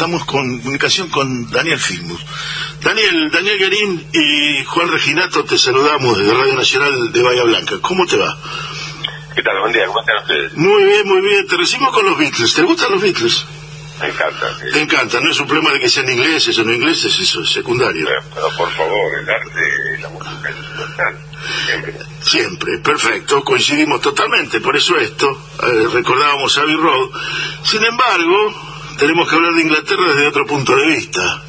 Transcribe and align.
estamos 0.00 0.24
con 0.24 0.60
comunicación 0.60 1.10
con 1.10 1.50
Daniel 1.50 1.78
Filmus. 1.78 2.24
Daniel, 2.80 3.30
Daniel 3.30 3.58
Guerín 3.58 4.06
y 4.14 4.64
Juan 4.64 4.90
Reginato 4.90 5.44
te 5.44 5.58
saludamos 5.58 6.16
desde 6.16 6.32
Radio 6.32 6.54
Nacional 6.54 7.12
de 7.12 7.22
Bahía 7.22 7.42
Blanca. 7.42 7.74
¿Cómo 7.82 8.06
te 8.06 8.16
va? 8.16 8.34
¿Qué 9.34 9.42
tal? 9.42 9.60
Buen 9.60 9.74
día, 9.74 9.84
¿cómo 9.84 10.00
están 10.00 10.16
ustedes? 10.22 10.54
Muy 10.54 10.84
bien, 10.84 11.06
muy 11.06 11.20
bien. 11.20 11.46
Te 11.46 11.54
recibimos 11.58 11.92
con 11.92 12.06
los 12.06 12.16
Beatles. 12.16 12.54
¿Te 12.54 12.62
gustan 12.62 12.92
los 12.92 13.02
Beatles? 13.02 13.44
Me 14.00 14.08
encanta. 14.08 14.46
Sí. 14.58 14.72
Te 14.72 14.80
encanta, 14.80 15.20
no 15.20 15.30
es 15.30 15.38
un 15.38 15.46
problema 15.46 15.70
de 15.74 15.80
que 15.80 15.90
sean 15.90 16.08
ingleses 16.08 16.58
o 16.58 16.64
no 16.64 16.72
ingleses, 16.72 17.20
eso 17.20 17.42
es 17.42 17.50
secundario. 17.50 18.06
Pero, 18.06 18.22
pero, 18.34 18.56
por 18.56 18.70
favor, 18.70 19.18
el 19.20 19.28
arte, 19.28 20.00
la 20.00 20.08
música 20.08 20.48
es. 20.48 21.66
Siempre. 21.66 21.94
Siempre, 22.22 22.78
perfecto, 22.78 23.44
coincidimos 23.44 24.00
totalmente, 24.00 24.60
por 24.60 24.76
eso 24.76 24.96
esto, 24.96 25.28
eh, 25.62 25.88
recordábamos 25.92 26.56
a 26.56 26.62
Abbey 26.62 26.76
Road. 26.76 27.10
Sin 27.64 27.84
embargo, 27.84 28.69
tenemos 29.00 29.28
que 29.28 29.34
hablar 29.34 29.54
de 29.54 29.62
Inglaterra 29.62 30.12
desde 30.12 30.28
otro 30.28 30.46
punto 30.46 30.76
de 30.76 30.86
vista. 30.88 31.42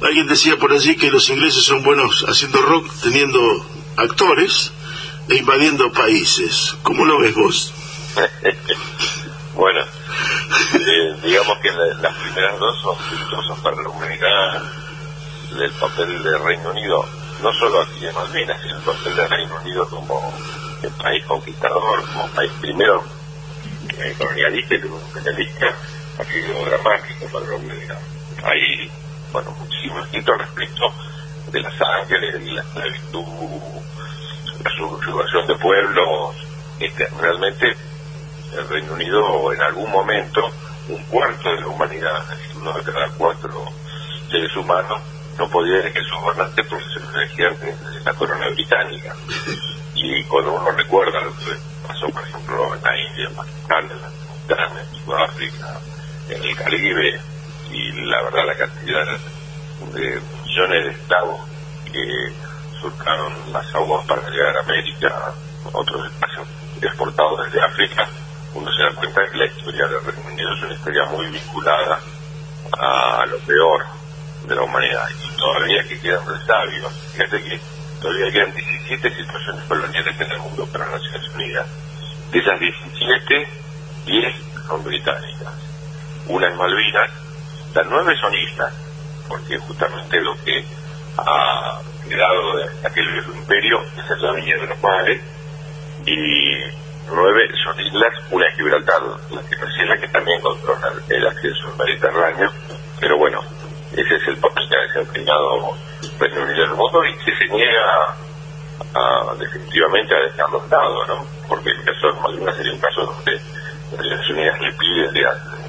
Alguien 0.00 0.26
decía 0.26 0.56
por 0.56 0.72
allí 0.72 0.96
que 0.96 1.10
los 1.10 1.28
ingleses 1.28 1.62
son 1.62 1.82
buenos 1.82 2.24
haciendo 2.26 2.62
rock, 2.62 2.90
teniendo 3.02 3.38
actores 3.96 4.72
e 5.28 5.36
invadiendo 5.36 5.92
países. 5.92 6.74
¿Cómo 6.82 7.04
lo 7.04 7.20
ves 7.20 7.34
vos? 7.34 7.74
bueno, 9.54 9.80
eh, 9.80 11.16
digamos 11.22 11.58
que 11.58 11.70
la, 11.70 11.94
las 12.00 12.16
primeras 12.16 12.58
dos 12.58 12.80
son 12.80 12.96
virtuosas 13.10 13.58
para 13.60 13.82
la 13.82 13.88
humanidad 13.90 14.62
del 15.58 15.72
papel 15.72 16.22
del 16.22 16.42
Reino 16.42 16.70
Unido, 16.70 17.06
no 17.42 17.52
solo 17.52 17.82
aquí 17.82 18.06
en 18.06 18.14
Malvinas, 18.14 18.58
sino 18.62 18.78
el 18.78 18.82
papel 18.82 19.16
del 19.16 19.28
Reino 19.28 19.54
Unido 19.62 19.86
como 19.86 20.34
el 20.82 20.90
país 20.92 21.26
conquistador, 21.26 22.06
como 22.06 22.26
país 22.28 22.50
primero 22.58 23.04
eh, 23.98 24.14
colonialista 24.16 24.74
y 24.76 24.78
luego 24.78 25.00
sido 26.24 26.64
dramático 26.64 27.26
para 27.32 27.46
la 27.46 27.56
humanidad. 27.56 27.98
Hay, 28.44 28.90
bueno, 29.32 29.50
muchísimos 29.58 30.04
escritos 30.06 30.38
respecto 30.38 30.92
de 31.52 31.60
la 31.60 31.70
sangre, 31.76 32.38
de 32.38 32.52
la 32.52 32.62
esclavitud, 32.62 33.24
la 34.64 34.70
subjugación 34.70 35.46
de 35.46 35.54
pueblos, 35.56 36.36
este, 36.78 37.06
realmente 37.20 37.76
el 38.56 38.68
Reino 38.68 38.92
Unido 38.94 39.52
en 39.52 39.62
algún 39.62 39.90
momento 39.90 40.50
un 40.88 41.02
cuarto 41.04 41.48
de 41.50 41.60
la 41.60 41.68
humanidad, 41.68 42.24
uno 42.56 42.72
de 42.72 42.92
cada 42.92 43.08
cuatro 43.16 43.64
seres 44.30 44.56
humanos, 44.56 45.00
no 45.38 45.48
podía 45.48 45.78
elegir 45.78 46.02
su 46.04 46.16
gobernante 46.20 46.64
porque 46.64 46.84
se 46.92 47.00
lo 47.00 47.10
elegían 47.14 47.58
de 47.60 47.74
la 48.04 48.12
corona 48.14 48.48
británica. 48.48 49.14
Y 49.94 50.24
cuando 50.24 50.52
uno 50.52 50.70
recuerda 50.72 51.20
lo 51.20 51.32
que 51.36 51.56
pasó, 51.86 52.06
por 52.08 52.22
ejemplo, 52.26 52.74
en 52.74 52.82
la 52.82 53.00
India, 53.08 53.28
en 53.28 53.34
Pakistán, 53.34 53.90
en 53.90 54.02
la 54.02 54.10
Sudáfrica, 55.04 55.80
en 56.30 56.42
el 56.42 56.56
Caribe, 56.56 57.20
y 57.72 57.92
la 58.06 58.22
verdad 58.22 58.46
la 58.46 58.56
cantidad 58.56 59.06
de 59.92 60.20
millones 60.44 60.84
de 60.84 60.90
esclavos 60.90 61.40
que 61.84 62.32
surcaron 62.80 63.32
las 63.52 63.74
aguas 63.74 64.06
para 64.06 64.28
llegar 64.30 64.56
a 64.56 64.60
América, 64.60 65.34
otros 65.72 66.06
espacios 66.06 66.48
exportados 66.80 67.44
desde 67.44 67.64
África, 67.64 68.08
uno 68.54 68.70
se 68.72 68.82
da 68.82 68.94
cuenta 68.94 69.30
que 69.30 69.38
la 69.38 69.46
historia 69.46 69.86
del 69.86 70.04
Reino 70.04 70.28
Unido 70.32 70.54
es 70.54 70.62
una 70.62 70.74
historia 70.74 71.04
muy 71.06 71.26
vinculada 71.26 72.00
a 72.78 73.26
lo 73.26 73.38
peor 73.40 73.84
de 74.46 74.54
la 74.54 74.62
humanidad 74.62 75.08
y 75.10 75.36
todavía 75.36 75.84
que 75.84 76.00
quedan 76.00 76.26
resabios. 76.26 76.92
Fíjate 77.12 77.42
que 77.42 77.60
todavía 78.00 78.32
quedan 78.32 78.54
17 78.54 79.14
situaciones 79.14 79.64
coloniales 79.64 80.20
en 80.20 80.32
el 80.32 80.38
mundo 80.38 80.66
para 80.72 80.86
las 80.86 81.02
Naciones 81.02 81.34
Unidas. 81.34 81.66
De 82.32 82.38
esas 82.38 82.58
17, 82.58 83.48
10 84.06 84.34
son 84.66 84.84
británicas. 84.84 85.69
Una 86.30 86.46
es 86.46 86.54
Malvinas, 86.54 87.10
las 87.74 87.86
nueve 87.88 88.14
son 88.20 88.32
islas, 88.32 88.72
porque 89.28 89.58
justamente 89.58 90.20
lo 90.20 90.32
que 90.44 90.64
ha 91.18 91.80
quedado 92.08 92.56
de 92.56 92.86
aquel 92.86 93.24
imperio 93.34 93.80
es 93.96 94.20
la 94.20 94.32
viña 94.32 94.56
de 94.58 94.66
los 94.68 94.80
mares 94.80 95.20
y 96.06 96.54
nueve 97.08 97.50
son 97.64 97.80
islas, 97.80 98.14
una 98.30 98.46
es 98.46 98.54
Gibraltar, 98.54 99.02
la 99.30 99.42
que 99.42 99.54
es 99.56 99.88
la 99.88 99.96
que 99.96 100.06
también 100.06 100.40
controla 100.40 100.92
el 101.08 101.26
acceso 101.26 101.66
al 101.66 101.84
Mediterráneo, 101.84 102.52
pero 103.00 103.18
bueno, 103.18 103.40
ese 103.90 104.14
es 104.14 104.28
el 104.28 104.36
papel 104.36 104.68
que 104.68 104.76
ha 104.76 104.82
desempeñado 104.82 105.76
Reino 106.20 106.42
Unido 106.42 106.60
del 106.60 106.74
mundo 106.76 107.04
y 107.06 107.24
que 107.24 107.36
se 107.36 107.48
niega 107.48 108.14
a, 108.94 109.34
definitivamente 109.36 110.14
a 110.14 110.20
dejarlo 110.20 110.64
dado, 110.68 111.06
¿no? 111.06 111.26
Porque 111.48 111.70
el 111.70 111.82
caso 111.82 112.12
de 112.12 112.20
Malvinas 112.20 112.56
sería 112.56 112.72
un 112.72 112.80
caso 112.80 113.04
donde 113.04 113.40
Naciones 113.90 114.30
Unidas 114.30 114.60
le 114.60 114.72
pide 114.74 115.10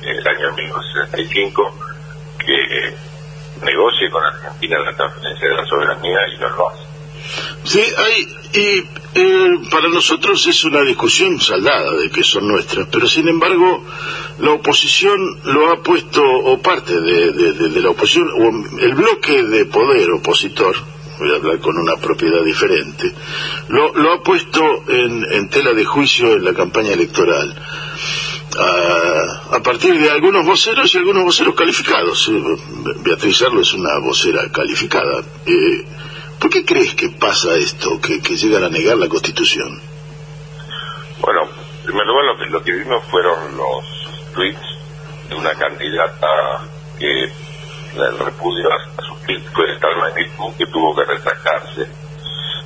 desde 0.01 0.19
el 0.19 0.27
año 0.27 0.55
1965 0.55 1.77
que 2.45 2.95
negocie 3.65 4.09
con 4.09 4.23
Argentina 4.23 4.79
la 4.79 4.95
transferencia 4.95 5.47
de 5.47 5.55
la 5.55 5.65
soberanía 5.65 6.19
y 6.35 6.39
no 6.39 6.49
lo. 6.49 6.91
Sí, 7.63 7.79
hay, 7.79 8.27
y 8.53 8.79
eh, 9.13 9.49
para 9.69 9.87
nosotros 9.89 10.45
es 10.47 10.63
una 10.63 10.81
discusión 10.81 11.39
saldada 11.39 11.91
de 11.93 12.09
que 12.09 12.23
son 12.23 12.47
nuestras, 12.47 12.87
pero 12.91 13.07
sin 13.07 13.27
embargo 13.27 13.83
la 14.39 14.51
oposición 14.51 15.19
lo 15.45 15.71
ha 15.71 15.81
puesto, 15.83 16.23
o 16.23 16.59
parte 16.61 16.99
de, 16.99 17.31
de, 17.31 17.53
de, 17.53 17.69
de 17.69 17.81
la 17.81 17.89
oposición, 17.89 18.29
o 18.29 18.79
el 18.79 18.95
bloque 18.95 19.43
de 19.43 19.65
poder 19.65 20.09
opositor, 20.11 20.75
voy 21.19 21.31
a 21.31 21.35
hablar 21.35 21.59
con 21.59 21.77
una 21.77 21.95
propiedad 21.97 22.43
diferente, 22.43 23.13
lo, 23.69 23.93
lo 23.93 24.13
ha 24.13 24.23
puesto 24.23 24.83
en, 24.87 25.23
en, 25.31 25.49
tela 25.49 25.73
de 25.73 25.85
juicio 25.85 26.33
en 26.33 26.43
la 26.43 26.53
campaña 26.53 26.93
electoral. 26.93 27.55
A, 28.59 29.55
a, 29.55 29.63
partir 29.63 29.97
de 29.97 30.09
algunos 30.09 30.45
voceros 30.45 30.93
y 30.93 30.97
algunos 30.97 31.23
voceros 31.23 31.55
calificados. 31.55 32.29
Beatriz 32.99 33.41
Arlo 33.43 33.61
es 33.61 33.73
una 33.73 33.97
vocera 33.99 34.41
calificada. 34.51 35.21
Eh, 35.45 35.85
¿Por 36.37 36.49
qué 36.49 36.65
crees 36.65 36.95
que 36.95 37.09
pasa 37.09 37.55
esto, 37.55 38.01
que, 38.01 38.19
que 38.19 38.35
llegan 38.35 38.63
a 38.63 38.69
negar 38.69 38.97
la 38.97 39.07
Constitución? 39.07 39.79
Bueno, 41.19 41.43
en 41.43 41.85
primer 41.85 42.05
lugar 42.05 42.25
lo 42.25 42.37
que, 42.37 42.45
lo 42.49 42.63
que 42.63 42.71
vimos 42.73 43.03
fueron 43.05 43.55
los 43.55 44.33
tweets 44.33 44.59
de 45.29 45.35
una 45.35 45.53
candidata 45.53 46.27
que 46.99 47.23
el 47.23 48.19
repudio 48.19 48.69
a, 48.71 49.01
a 49.01 49.05
su 49.05 49.15
tweet 49.25 49.43
fue 49.53 49.65
tal 49.79 49.97
magnitud 49.97 50.53
que 50.57 50.65
tuvo 50.65 50.95
que 50.95 51.03
retractarse. 51.05 51.87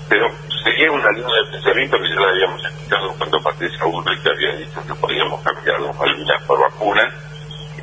Pero 0.10 0.32
seguía 0.66 0.92
una 0.92 1.12
línea 1.12 1.36
de 1.44 1.52
pensamiento 1.52 1.98
que 2.00 2.10
ya 2.10 2.16
la 2.16 2.30
habíamos 2.30 2.66
escuchado 2.66 3.14
cuando 3.20 3.44
Patricia 3.44 3.86
Bullrich 3.86 4.26
había 4.26 4.56
dicho 4.56 4.82
que 4.88 4.96
podíamos 4.96 5.40
cambiar 5.42 5.80
los 5.80 5.96
Malvinas 5.96 6.42
por 6.48 6.60
vacunas 6.60 7.14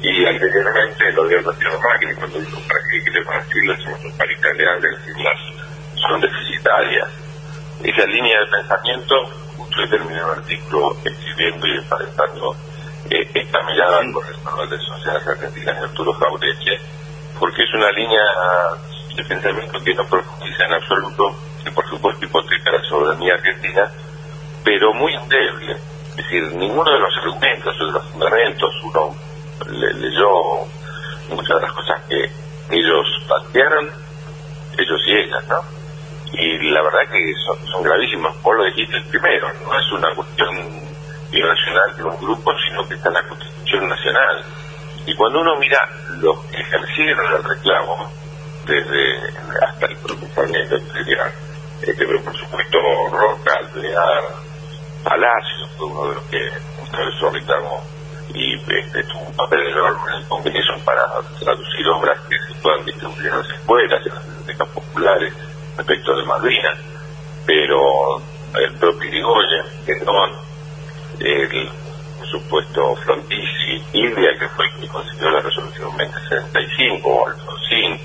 y 0.03 0.26
anteriormente 0.26 1.09
el 1.09 1.15
gobierno 1.15 1.53
de 1.53 1.78
Macri 1.78 2.15
cuando 2.16 2.41
dijo 2.41 2.59
para 2.66 2.82
que 2.82 3.10
le 3.10 3.20
escribir 3.38 3.70
las 3.70 4.04
un 4.04 4.19
país 4.19 4.37
italiano 4.37 4.81
las 4.82 5.38
son 5.94 6.20
deficitarias. 6.20 7.09
Esa 7.84 8.06
línea 8.06 8.41
de 8.41 8.47
pensamiento, 8.50 9.14
usted 9.59 9.88
terminó 9.88 10.25
un 10.26 10.38
artículo 10.38 10.97
escribiendo 11.04 11.66
y 11.69 11.78
emparentando 11.78 12.56
eh, 13.10 13.31
esta 13.32 13.62
mirada 13.62 14.00
el 14.00 14.12
manual 14.43 14.69
de 14.69 14.78
sociedades 14.78 15.26
argentinas 15.28 15.78
de 15.78 15.84
Arturo 15.87 16.12
Jaureche, 16.14 16.81
porque 17.38 17.62
es 17.62 17.75
una 17.75 17.93
línea 17.93 18.22
de 19.14 19.22
pensamiento 19.22 19.78
que 19.84 19.94
no 19.94 20.04
profundiza 20.06 20.64
en 20.64 20.72
absoluto, 20.72 21.37
que 21.62 21.70
por 21.70 21.88
supuesto 21.88 22.24
hipoteca 22.24 22.72
la 22.72 22.82
soberanía 22.84 23.34
argentina, 23.34 23.90
pero 24.64 24.92
muy 24.94 25.14
endeble. 25.14 25.76
Es 26.10 26.16
decir, 26.16 26.42
ninguno 26.56 26.92
de 26.92 26.98
los 26.98 27.16
argumentos 27.18 27.80
o 27.80 27.86
de 27.86 27.92
los 27.92 28.06
fundamentos, 28.10 28.74
uno 28.84 29.16
le, 29.70 29.94
leyó 29.94 30.28
muchas 31.30 31.56
de 31.56 31.62
las 31.62 31.72
cosas 31.72 32.00
que 32.08 32.30
ellos 32.70 33.06
plantearon, 33.26 33.90
ellos 34.78 35.00
y 35.06 35.12
ellas, 35.12 35.44
¿no? 35.48 35.82
y 36.32 36.70
la 36.70 36.82
verdad 36.82 37.00
que 37.10 37.32
son, 37.44 37.66
son 37.68 37.82
gravísimos. 37.82 38.40
Vos 38.42 38.56
lo 38.56 38.64
dijiste 38.64 39.00
primero, 39.10 39.48
no 39.64 39.78
es 39.78 39.92
una 39.92 40.14
cuestión 40.14 40.48
irracional 41.30 41.96
de 41.96 42.04
un 42.04 42.16
grupo, 42.18 42.52
sino 42.66 42.88
que 42.88 42.94
está 42.94 43.08
en 43.08 43.14
la 43.14 43.28
Constitución 43.28 43.88
Nacional. 43.88 44.44
Y 45.06 45.14
cuando 45.14 45.40
uno 45.40 45.56
mira 45.56 45.78
los 46.20 46.38
que 46.46 46.60
ejercieron 46.60 47.34
el 47.34 47.44
reclamo, 47.44 48.12
desde 48.66 49.19
hasta 49.66 49.87
el 49.87 49.96
propio 49.96 50.28
Sarmiento, 50.34 50.76
este, 51.82 52.06
por 52.06 52.37
supuesto 52.37 52.79
Roca, 53.11 53.52
Alvear, 53.58 54.23
Palacio, 55.02 55.67
fue 55.76 55.87
uno 55.87 56.08
de 56.08 56.14
los 56.14 56.25
que 56.25 56.49
encabezó 56.87 57.31
reclamo 57.31 57.84
y 58.34 58.55
este, 58.55 59.02
tuvo 59.05 59.20
un 59.20 59.37
papel 59.37 59.67
enorme 59.67 60.12
en 60.12 60.23
el 60.23 60.29
Congreso 60.29 60.73
para 60.84 61.06
traducir 61.40 61.87
obras 61.88 62.19
que 62.29 62.38
se 62.38 62.55
puedan 62.61 62.84
distribuir 62.84 63.26
en 63.26 63.38
las 63.38 63.50
escuelas, 63.50 64.06
en 64.06 64.14
las 64.14 64.25
bibliotecas 64.26 64.69
populares, 64.69 65.34
respecto 65.76 66.17
de 66.17 66.25
Malvinas, 66.25 66.79
pero 67.46 68.23
el 68.55 68.75
propio 68.78 69.08
Irigoyen, 69.08 69.64
Guedón, 69.85 70.31
el 71.20 71.70
supuesto 72.31 72.96
Frontizi, 72.96 73.82
India, 73.93 74.31
que 74.38 74.49
fue 74.50 74.67
el 74.67 74.81
que 74.81 74.88
consiguió 74.88 75.31
la 75.31 75.40
resolución 75.40 75.90
2065, 75.99 77.26
Alfonsín, 77.26 78.00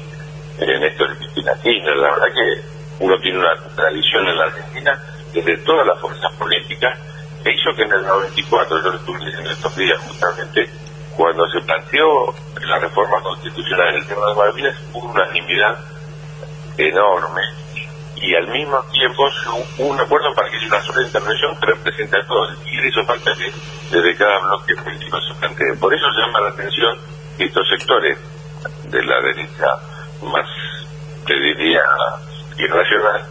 eh, 0.60 0.80
Néstor 0.80 1.16
Cristina 1.18 1.54
la 1.96 2.10
verdad 2.10 2.34
que 2.34 2.77
uno 3.00 3.18
tiene 3.20 3.40
una 3.40 3.56
tradición 3.76 4.28
en 4.28 4.38
la 4.38 4.46
Argentina 4.46 5.04
desde 5.34 5.58
todas 5.58 5.86
las 5.86 6.00
fuerzas 6.00 6.32
políticas 6.34 6.98
que 7.44 7.52
hizo 7.54 7.76
que 7.76 7.84
en 7.84 7.92
el 7.94 8.04
94, 8.04 8.84
yo 8.84 8.90
lo 8.90 8.98
estuve 8.98 9.26
diciendo 9.26 9.52
estos 9.52 9.76
días 9.76 10.00
justamente, 10.00 10.70
cuando 11.16 11.48
se 11.50 11.62
planteó 11.62 12.34
la 12.62 12.80
reforma 12.80 13.22
constitucional 13.22 13.90
en 13.90 13.96
el 13.96 14.08
tema 14.08 14.28
de 14.28 14.36
Malvinas 14.36 14.76
hubo 14.94 15.08
una 15.10 15.24
unanimidad 15.24 15.78
enorme 16.78 17.42
y 18.16 18.36
al 18.36 18.48
mismo 18.48 18.84
tiempo 18.92 19.24
hubo 19.78 19.88
un 19.88 20.00
acuerdo 20.00 20.34
para 20.34 20.50
que 20.50 20.58
haya 20.58 20.68
una 20.68 20.82
sola 20.82 21.06
intervención 21.06 21.56
que 21.60 21.66
represente 21.68 22.20
a 22.20 22.26
todos. 22.26 22.58
Y 22.66 22.88
eso 22.88 23.06
falta 23.06 23.32
que 23.36 23.52
desde 23.92 24.16
cada 24.16 24.40
bloque 24.40 24.76
político 24.76 25.20
se 25.22 25.40
plantee. 25.40 25.76
Por 25.76 25.94
eso 25.94 26.06
llama 26.18 26.42
la 26.42 26.50
atención 26.50 26.98
que 27.38 27.46
estos 27.46 27.68
sectores 27.70 28.18
de 28.90 29.04
la 29.04 29.22
derecha 29.22 29.66
más, 30.24 30.50
te 31.26 31.40
diría, 31.40 31.82
irracional, 32.58 33.26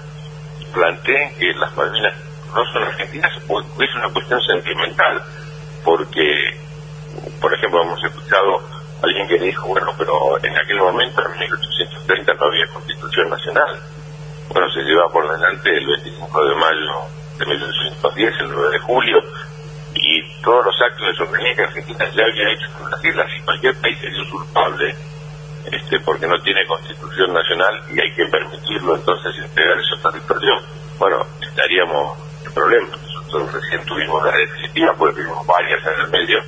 planteen 0.73 1.35
que 1.39 1.53
las 1.55 1.75
Malvinas 1.77 2.15
no 2.55 2.65
son 2.73 2.83
argentinas 2.85 3.33
es 3.37 3.95
una 3.95 4.09
cuestión 4.13 4.41
sentimental, 4.43 5.23
porque, 5.85 6.59
por 7.41 7.53
ejemplo, 7.53 7.83
hemos 7.83 8.03
escuchado 8.03 8.59
a 8.59 9.05
alguien 9.05 9.29
que 9.29 9.39
dijo, 9.39 9.67
bueno, 9.69 9.93
pero 9.99 10.43
en 10.43 10.57
aquel 10.57 10.79
momento, 10.79 11.23
en 11.27 11.39
1830, 11.39 12.35
no 12.35 12.47
había 12.47 12.67
constitución 12.69 13.31
nacional. 13.31 13.81
Bueno, 14.49 14.71
se 14.71 14.81
lleva 14.81 15.09
por 15.11 15.31
delante 15.31 15.77
el 15.77 15.87
25 15.87 16.45
de 16.45 16.55
mayo 16.55 16.93
de 17.39 17.47
1810, 17.47 18.35
el 18.41 18.51
9 18.51 18.71
de 18.71 18.79
julio, 18.79 19.19
y 19.95 20.43
todos 20.43 20.65
los 20.65 20.83
actos 20.83 21.07
de 21.07 21.15
soberanía 21.15 21.55
que 21.55 21.63
Argentina 21.63 22.11
ya 22.15 22.25
había 22.25 22.53
hecho 22.53 22.67
con 22.79 22.91
las 22.91 23.05
islas, 23.05 23.27
y 23.37 23.41
cualquier 23.43 23.75
país 23.77 23.99
sería 24.01 24.23
usurpable, 24.23 24.97
este, 25.71 26.01
porque 26.01 26.27
no 26.27 26.41
tiene 26.43 26.67
constitución 26.67 27.33
nacional 27.33 27.83
y 27.93 28.01
hay 28.01 28.13
que 28.15 28.27
permitirlo 28.27 28.97
entonces 28.97 29.37
entregar 29.39 29.79
esos 29.79 30.03
territorios, 30.03 30.65
bueno, 30.99 31.27
estaríamos 31.41 32.19
en 32.45 32.53
problemas. 32.53 33.01
Nosotros 33.27 33.53
recién 33.53 33.85
tuvimos 33.85 34.25
la 34.25 34.37
definitiva, 34.37 34.95
porque 34.97 35.23
tuvimos 35.23 35.47
varias 35.47 35.81
en 35.87 36.01
el 36.01 36.11
medio, 36.11 36.39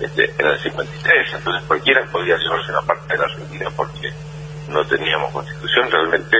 este, 0.00 0.30
en 0.38 0.46
el 0.46 0.58
53, 0.58 1.34
entonces 1.34 1.62
cualquiera 1.66 2.04
podía 2.10 2.36
llevarse 2.36 2.70
una 2.70 2.82
parte 2.82 3.12
de 3.12 3.18
la 3.18 3.24
Argentina 3.24 3.70
porque 3.76 4.12
no 4.68 4.84
teníamos 4.86 5.32
constitución, 5.32 5.90
realmente 5.90 6.36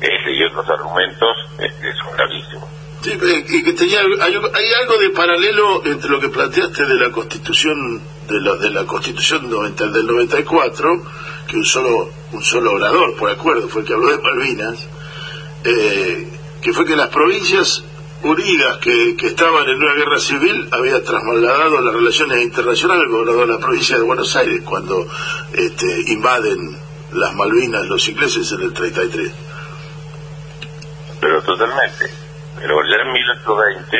ese 0.00 0.32
y 0.32 0.44
otros 0.44 0.68
argumentos 0.68 1.36
este, 1.58 1.92
son 1.94 2.16
gravísimos. 2.16 2.68
Sí, 3.02 3.18
y 3.48 3.64
que 3.64 3.72
tenía, 3.72 4.00
hay, 4.00 4.34
hay, 4.34 4.72
algo 4.80 4.96
de 4.98 5.10
paralelo 5.10 5.84
entre 5.84 6.08
lo 6.08 6.20
que 6.20 6.28
planteaste 6.28 6.86
de 6.86 6.94
la 6.94 7.10
constitución 7.10 8.00
de 8.32 8.40
la, 8.40 8.56
de 8.56 8.70
la 8.70 8.84
constitución 8.86 9.50
90, 9.50 9.88
del 9.88 10.06
94 10.06 11.02
que 11.46 11.56
un 11.56 11.64
solo 11.64 12.10
un 12.32 12.42
solo 12.42 12.72
orador 12.72 13.14
por 13.16 13.30
acuerdo 13.30 13.68
fue 13.68 13.82
el 13.82 13.86
que 13.86 13.94
habló 13.94 14.10
de 14.10 14.18
Malvinas 14.18 14.88
eh, 15.64 16.28
que 16.60 16.72
fue 16.72 16.86
que 16.86 16.96
las 16.96 17.08
provincias 17.08 17.84
unidas 18.22 18.78
que, 18.78 19.16
que 19.16 19.28
estaban 19.28 19.68
en 19.68 19.76
una 19.76 19.94
guerra 19.94 20.18
civil 20.18 20.68
había 20.70 21.02
trasladado 21.02 21.80
las 21.80 21.94
relaciones 21.94 22.42
internacionales 22.42 23.08
gobernador 23.10 23.46
de 23.46 23.52
la 23.54 23.58
provincia 23.58 23.96
de 23.96 24.02
Buenos 24.02 24.34
Aires 24.36 24.62
cuando 24.64 25.06
este, 25.52 26.12
invaden 26.12 26.76
las 27.12 27.34
Malvinas 27.34 27.86
los 27.86 28.08
ingleses 28.08 28.50
en 28.52 28.62
el 28.62 28.72
33 28.72 29.32
pero 31.22 31.40
totalmente. 31.42 32.10
Pero 32.56 32.74
ya 32.82 32.96
en 33.06 33.12
1820 33.12 33.96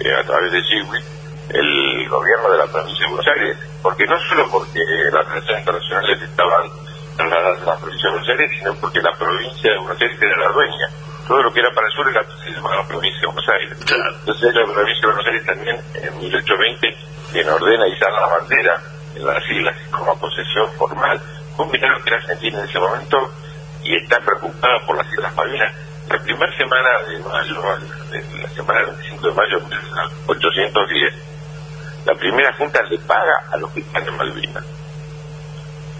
eh, 0.00 0.14
a 0.20 0.24
través 0.24 0.50
de 0.50 0.62
Chiwi 0.64 1.11
el 1.52 2.08
gobierno 2.08 2.50
de 2.50 2.58
la 2.58 2.66
provincia 2.66 3.04
de 3.04 3.12
Buenos 3.12 3.26
Aires 3.28 3.58
porque 3.82 4.06
no 4.06 4.16
solo 4.28 4.48
porque 4.50 4.80
las 5.12 5.26
relaciones 5.26 5.60
internacionales 5.60 6.22
estaban 6.22 6.70
trasladadas 7.16 7.62
a 7.62 7.66
la 7.66 7.76
provincia 7.76 8.08
de 8.08 8.16
Buenos 8.16 8.28
Aires, 8.28 8.50
sino 8.58 8.74
porque 8.76 9.00
la 9.00 9.12
provincia 9.18 9.70
de 9.70 9.78
Buenos 9.78 10.00
Aires 10.00 10.22
era 10.22 10.36
la 10.38 10.52
dueña. 10.52 10.86
Todo 11.26 11.42
lo 11.42 11.52
que 11.52 11.60
era 11.60 11.70
para 11.70 11.86
el 11.86 11.92
sur 11.92 12.08
era, 12.08 12.24
se 12.42 12.50
llamaba 12.50 12.76
la 12.76 12.86
provincia 12.86 13.20
de 13.20 13.26
Buenos 13.26 13.48
Aires. 13.48 13.78
Entonces 13.80 14.54
la 14.54 14.72
provincia 14.72 15.00
de 15.00 15.06
Buenos 15.06 15.26
Aires 15.26 15.46
también, 15.46 15.76
en 15.94 16.18
1820, 16.18 16.96
quien 17.32 17.48
ordena 17.48 17.88
izar 17.88 18.12
la 18.12 18.26
bandera 18.26 18.82
en 19.14 19.26
las 19.26 19.50
islas 19.50 19.76
como 19.90 20.18
posesión 20.18 20.72
formal. 20.78 21.20
Un 21.58 21.70
milagro 21.70 22.02
que 22.02 22.10
era 22.10 22.18
Argentina 22.18 22.58
en 22.58 22.68
ese 22.68 22.78
momento 22.78 23.30
y 23.82 23.96
está 23.96 24.18
preocupada 24.20 24.86
por 24.86 24.96
las 24.96 25.06
Islas 25.12 25.34
Malvinas. 25.34 25.72
La 26.08 26.18
primera 26.18 26.56
semana 26.56 26.88
de 27.08 27.18
mayo, 27.18 27.62
la 28.42 28.48
semana 28.50 28.80
del 28.80 28.90
25 28.90 29.26
de 29.26 29.34
mayo 29.34 29.60
de 29.60 29.66
1810, 29.66 31.14
la 32.04 32.14
primera 32.14 32.52
junta 32.54 32.82
le 32.82 32.98
paga 32.98 33.44
a 33.50 33.56
los 33.56 33.70
que 33.70 33.80
están 33.80 34.06
en 34.06 34.16
Malvinas. 34.16 34.64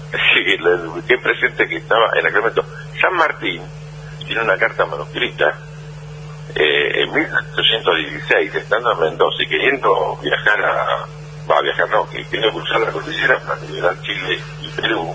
Así 0.08 0.44
que 0.44 0.58
qué 1.06 1.18
presente 1.18 1.68
que 1.68 1.76
estaba 1.76 2.10
en 2.18 2.26
aquel 2.26 2.40
momento. 2.40 2.64
San 3.00 3.14
Martín 3.14 3.62
tiene 4.26 4.42
una 4.42 4.56
carta 4.58 4.84
manuscrita 4.84 5.58
eh, 6.54 7.02
en 7.02 7.12
1816, 7.12 8.54
estando 8.54 8.92
en 8.92 9.00
Mendoza 9.00 9.42
y 9.42 9.46
queriendo 9.46 10.18
viajar 10.22 10.64
a. 10.64 11.06
Va 11.50 11.58
a 11.58 11.62
viajar, 11.62 11.90
no, 11.90 12.08
que 12.08 12.24
quería 12.26 12.52
cruzar 12.52 12.80
la 12.80 12.92
cordillera 12.92 13.36
para 13.40 13.60
liberar 13.62 14.00
Chile 14.02 14.38
y 14.60 14.68
Perú. 14.80 15.12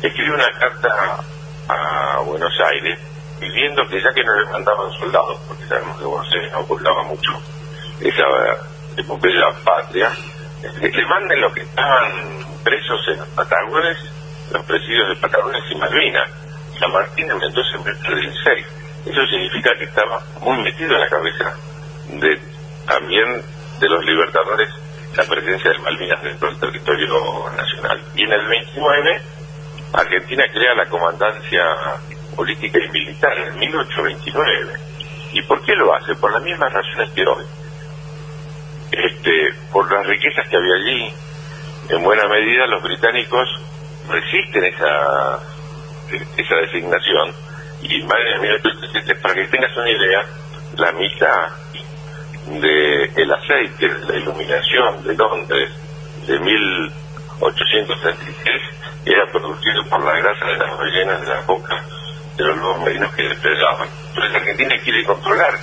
Escribe 0.00 0.34
una 0.34 0.50
carta 0.58 1.18
a 1.68 2.20
Buenos 2.20 2.52
Aires 2.72 2.98
pidiendo 3.38 3.86
que 3.88 4.00
ya 4.00 4.10
que 4.14 4.24
no 4.24 4.34
le 4.40 4.50
mandaban 4.50 4.90
soldados, 4.92 5.38
porque 5.46 5.66
sabemos 5.66 5.98
que 5.98 6.04
Buenos 6.04 6.32
Aires 6.32 6.52
ocultaba 6.54 7.02
mucho 7.02 7.30
esa 8.00 8.24
de 8.96 9.34
la 9.34 9.52
patria, 9.64 10.10
le 10.80 11.06
manden 11.06 11.40
los 11.40 11.52
que 11.52 11.62
estaban 11.62 12.12
presos 12.62 13.00
en 13.08 13.18
los 13.18 13.28
Patagones, 13.28 13.98
los 14.52 14.64
presidios 14.64 15.08
de 15.08 15.16
Patagones 15.16 15.62
y 15.70 15.74
Malvinas. 15.74 16.30
San 16.78 16.92
Martín 16.92 17.30
en 17.30 17.38
Mendoza 17.38 17.76
en 17.76 17.84
16. 17.84 18.66
Eso 19.06 19.26
significa 19.26 19.70
que 19.78 19.84
estaba 19.84 20.20
muy 20.40 20.58
metido 20.62 20.94
en 20.94 21.00
la 21.00 21.08
cabeza 21.08 21.54
de 22.08 22.40
también 22.86 23.42
de 23.80 23.88
los 23.88 24.04
libertadores 24.04 24.68
la 25.16 25.24
presencia 25.24 25.70
de 25.70 25.78
Malvinas 25.78 26.22
dentro 26.22 26.48
del 26.50 26.58
territorio 26.58 27.50
nacional. 27.56 28.00
Y 28.16 28.24
en 28.24 28.32
el 28.32 28.46
29, 28.46 29.22
Argentina 29.92 30.44
crea 30.52 30.74
la 30.74 30.86
comandancia 30.86 31.62
política 32.34 32.78
y 32.84 32.88
militar 32.90 33.38
en 33.38 33.58
1829. 33.58 34.72
¿Y 35.32 35.42
por 35.42 35.62
qué 35.64 35.74
lo 35.76 35.94
hace? 35.94 36.14
Por 36.16 36.32
las 36.32 36.42
mismas 36.42 36.72
razones 36.72 37.10
que 37.10 37.24
hoy 37.24 37.44
este, 39.24 39.54
por 39.72 39.90
las 39.90 40.06
riquezas 40.06 40.46
que 40.48 40.56
había 40.56 40.74
allí, 40.74 41.12
en 41.88 42.02
buena 42.02 42.28
medida 42.28 42.66
los 42.66 42.82
británicos 42.82 43.48
resisten 44.08 44.64
esa, 44.64 45.38
esa 46.36 46.56
designación. 46.56 47.32
Y 47.82 48.02
madre 48.02 48.60
para 49.22 49.34
que 49.34 49.46
tengas 49.46 49.74
una 49.76 49.90
idea, 49.90 50.26
la 50.76 50.92
mitad 50.92 51.48
de 52.46 53.04
el 53.16 53.32
aceite, 53.32 53.88
de 53.88 54.06
la 54.06 54.16
iluminación 54.16 55.02
de 55.04 55.14
Londres 55.14 55.70
de 56.26 56.38
1836 56.38 58.62
era 59.06 59.26
producido 59.30 59.86
por 59.88 60.04
la 60.04 60.18
grasa 60.18 60.44
de 60.46 60.56
las 60.56 60.78
ballenas 60.78 61.22
de 61.22 61.28
la 61.28 61.40
boca 61.42 61.82
de 62.36 62.44
los 62.44 62.56
nuevos 62.56 62.80
marinos 62.80 63.14
que 63.14 63.28
despegaban. 63.28 63.88
Entonces 64.08 64.34
Argentina 64.34 64.74
quiere 64.82 65.04
controlar 65.04 65.54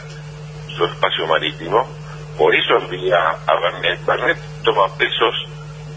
su 0.75 0.85
espacio 0.85 1.27
marítimo 1.27 2.00
por 2.41 2.55
eso 2.55 2.75
envía 2.75 3.19
a 3.45 3.53
Bernet. 3.59 4.03
Bernet 4.03 4.39
toma 4.63 4.87
pesos 4.97 5.35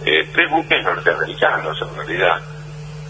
eh, 0.04 0.28
tres 0.30 0.50
buques 0.50 0.84
norteamericanos, 0.84 1.80
en 1.80 1.96
realidad, 1.96 2.42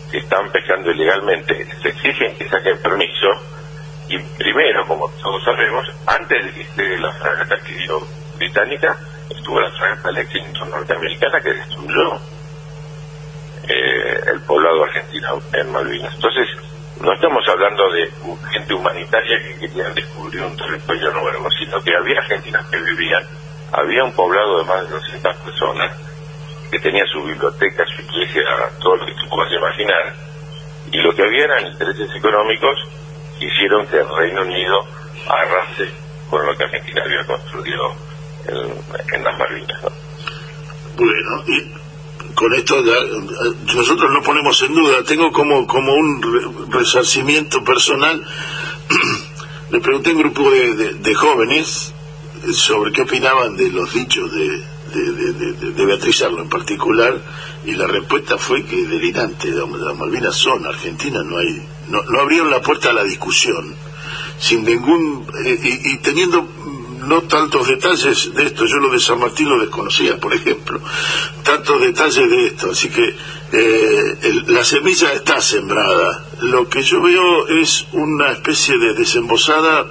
que 0.08 0.18
están 0.18 0.52
pescando 0.52 0.92
ilegalmente. 0.92 1.66
Se 1.82 1.88
exigen 1.88 2.36
que 2.36 2.48
saquen 2.48 2.78
permiso. 2.78 3.26
Y 4.08 4.18
primero, 4.38 4.86
como 4.86 5.10
todos 5.20 5.42
sabemos, 5.42 5.84
antes 6.06 6.44
de 6.44 6.52
que 6.52 6.60
esté 6.60 6.96
la 6.98 7.10
fragata 7.14 7.56
que 7.66 7.72
dio 7.72 8.06
británica, 8.36 8.96
estuvo 9.28 9.60
la 9.60 9.70
fragata 9.72 10.12
Lexington 10.12 10.70
norteamericana 10.70 11.40
que 11.40 11.54
destruyó 11.54 12.14
eh, 13.66 14.20
el 14.28 14.40
poblado 14.42 14.84
argentino 14.84 15.40
en 15.54 15.72
Malvinas. 15.72 16.14
Entonces, 16.14 16.48
no 17.00 17.12
estamos 17.12 17.42
hablando 17.48 17.90
de 17.90 18.10
gente 18.52 18.74
humanitaria 18.74 19.38
que 19.42 19.58
querían 19.68 19.94
descubrir 19.94 20.42
un 20.42 20.56
territorio 20.56 21.12
nuevo, 21.12 21.50
sino 21.50 21.82
que 21.82 21.94
había 21.94 22.18
argentinos 22.18 22.64
que 22.66 22.78
vivían, 22.78 23.24
había 23.72 24.04
un 24.04 24.12
poblado 24.12 24.58
de 24.58 24.64
más 24.64 24.82
de 24.84 24.94
200 24.94 25.36
personas 25.36 25.92
que 26.70 26.78
tenía 26.78 27.04
su 27.06 27.22
biblioteca, 27.22 27.84
su 27.86 28.02
iglesia, 28.02 28.42
todo 28.80 28.96
lo 28.96 29.06
que 29.06 29.14
tú 29.14 29.28
puedas 29.28 29.52
imaginar, 29.52 30.14
y 30.92 30.98
lo 30.98 31.14
que 31.14 31.22
había 31.22 31.44
eran 31.44 31.66
intereses 31.66 32.14
económicos 32.14 32.78
hicieron 33.40 33.86
que 33.86 33.96
el 33.96 34.08
Reino 34.16 34.42
Unido 34.42 34.86
arrase 35.28 35.90
con 36.30 36.44
lo 36.46 36.56
que 36.56 36.64
Argentina 36.64 37.02
había 37.04 37.24
construido 37.24 37.94
en, 38.46 39.24
las 39.24 39.38
Malvinas. 39.38 39.82
Bueno, 40.96 41.44
y 41.46 41.83
con 42.34 42.52
esto 42.54 42.82
nosotros 43.74 44.10
no 44.12 44.22
ponemos 44.22 44.60
en 44.62 44.74
duda, 44.74 45.04
tengo 45.04 45.32
como, 45.32 45.66
como 45.66 45.94
un 45.94 46.70
resarcimiento 46.70 47.62
personal, 47.64 48.22
le 49.70 49.80
pregunté 49.80 50.10
a 50.10 50.12
un 50.14 50.18
grupo 50.18 50.50
de, 50.50 51.14
jóvenes 51.14 51.92
sobre 52.52 52.92
qué 52.92 53.02
opinaban 53.02 53.56
de 53.56 53.70
los 53.70 53.92
dichos 53.92 54.32
de, 54.32 54.62
de, 55.72 55.86
Beatriz 55.86 56.22
Arlo 56.22 56.42
en 56.42 56.48
particular, 56.48 57.20
y 57.64 57.72
la 57.72 57.86
respuesta 57.86 58.36
fue 58.36 58.64
que 58.64 58.84
delirante, 58.86 59.48
las 59.50 59.96
Malvinas 59.96 60.36
son 60.36 60.66
argentinas, 60.66 61.24
no 61.24 61.38
hay, 61.38 61.66
no, 61.88 62.02
no 62.02 62.20
abrieron 62.20 62.50
la 62.50 62.60
puerta 62.60 62.90
a 62.90 62.92
la 62.92 63.04
discusión, 63.04 63.74
sin 64.38 64.64
ningún, 64.64 65.26
eh, 65.44 65.80
y, 65.84 65.98
teniendo 65.98 66.46
no 67.06 67.22
tantos 67.22 67.68
detalles 67.68 68.34
de 68.34 68.44
esto. 68.44 68.64
Yo 68.66 68.76
lo 68.76 68.90
de 68.90 69.00
San 69.00 69.18
Martín 69.18 69.48
lo 69.48 69.60
desconocía, 69.60 70.18
por 70.18 70.34
ejemplo. 70.34 70.80
Tantos 71.42 71.80
detalles 71.80 72.30
de 72.30 72.46
esto. 72.46 72.70
Así 72.70 72.88
que 72.88 73.14
eh, 73.52 74.42
la 74.48 74.64
semilla 74.64 75.12
está 75.12 75.40
sembrada. 75.40 76.26
Lo 76.42 76.68
que 76.68 76.82
yo 76.82 77.00
veo 77.00 77.48
es 77.48 77.86
una 77.92 78.32
especie 78.32 78.78
de 78.78 78.94
desembosada 78.94 79.86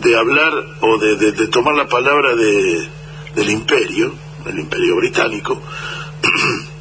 de 0.00 0.16
hablar 0.16 0.52
o 0.80 0.98
de, 0.98 1.32
tomar 1.48 1.74
la 1.74 1.88
palabra 1.88 2.34
de, 2.34 2.88
del 3.34 3.50
imperio, 3.50 4.14
el 4.44 4.58
imperio 4.58 4.96
británico, 4.96 5.60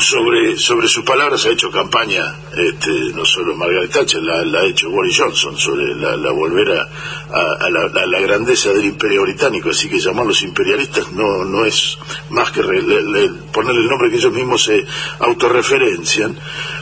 sobre 0.00 0.56
sobre 0.56 0.88
sus 0.88 1.04
palabras 1.04 1.46
ha 1.46 1.50
hecho 1.50 1.70
campaña 1.70 2.34
este, 2.56 2.90
no 3.14 3.24
solo 3.24 3.54
Margaret 3.54 3.90
Thatcher 3.90 4.22
la, 4.22 4.60
ha 4.60 4.66
hecho 4.66 4.90
Boris 4.90 5.16
Johnson 5.18 5.56
sobre 5.56 5.94
la, 5.94 6.16
la 6.16 6.32
volver 6.32 6.70
a, 6.70 7.68
la, 7.70 8.20
grandeza 8.20 8.72
del 8.72 8.86
imperio 8.86 9.22
británico. 9.22 9.70
Así 9.70 9.88
que 9.88 9.98
llamarlos 9.98 10.42
imperialistas 10.42 11.12
no 11.12 11.44
no 11.44 11.64
es 11.64 11.98
más 12.30 12.50
que 12.50 12.62
ponerle 12.62 13.80
el 13.80 13.88
nombre 13.88 14.10
que 14.10 14.16
ellos 14.16 14.32
mismos 14.32 14.64
se 14.64 14.84
autorreferencian. 15.20 16.36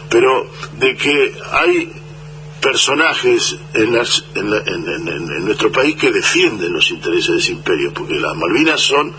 Pero 0.08 0.50
de 0.78 0.96
que 0.96 1.34
hay 1.52 2.01
personajes 2.62 3.58
en, 3.74 3.96
en, 4.36 5.44
nuestro 5.44 5.72
país 5.72 5.96
que 5.96 6.12
defienden 6.12 6.72
los 6.72 6.90
intereses 6.90 7.32
de 7.34 7.38
ese 7.38 7.52
imperio, 7.52 7.92
porque 7.92 8.14
las 8.14 8.36
Malvinas 8.36 8.80
son 8.80 9.12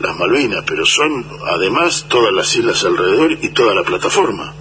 las 0.00 0.16
Malvinas, 0.16 0.64
pero 0.66 0.84
son 0.86 1.24
además 1.46 2.06
todas 2.08 2.32
las 2.32 2.56
islas 2.56 2.82
alrededor 2.84 3.32
y 3.32 3.50
toda 3.50 3.74
la 3.74 3.82
plataforma. 3.82 4.52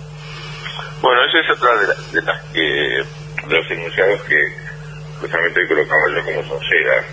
Bueno, 1.02 1.20
esa 1.26 1.40
es 1.40 1.58
otra 1.58 1.80
de, 1.80 2.22
las 2.24 2.44
que, 2.52 2.62
de 2.62 3.56
los 3.56 3.72
enunciados 3.72 4.22
que 4.24 4.36
justamente 5.22 5.68
colocaba 5.68 6.02
yo 6.14 6.26
como 6.26 6.48
sonceras. 6.50 7.06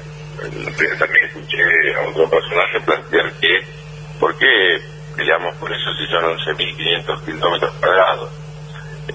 También 0.99 1.25
escuché 1.27 1.95
a 1.95 2.09
otro 2.09 2.29
personaje 2.29 2.81
plantear 2.85 3.33
que, 3.41 3.59
¿por 4.19 4.37
qué 4.39 4.81
peleamos 5.15 5.55
por 5.57 5.71
eso 5.71 5.85
si 5.99 6.07
son 6.11 6.25
11.500 6.59 7.25
kilómetros 7.25 7.73
cuadrados? 7.75 8.31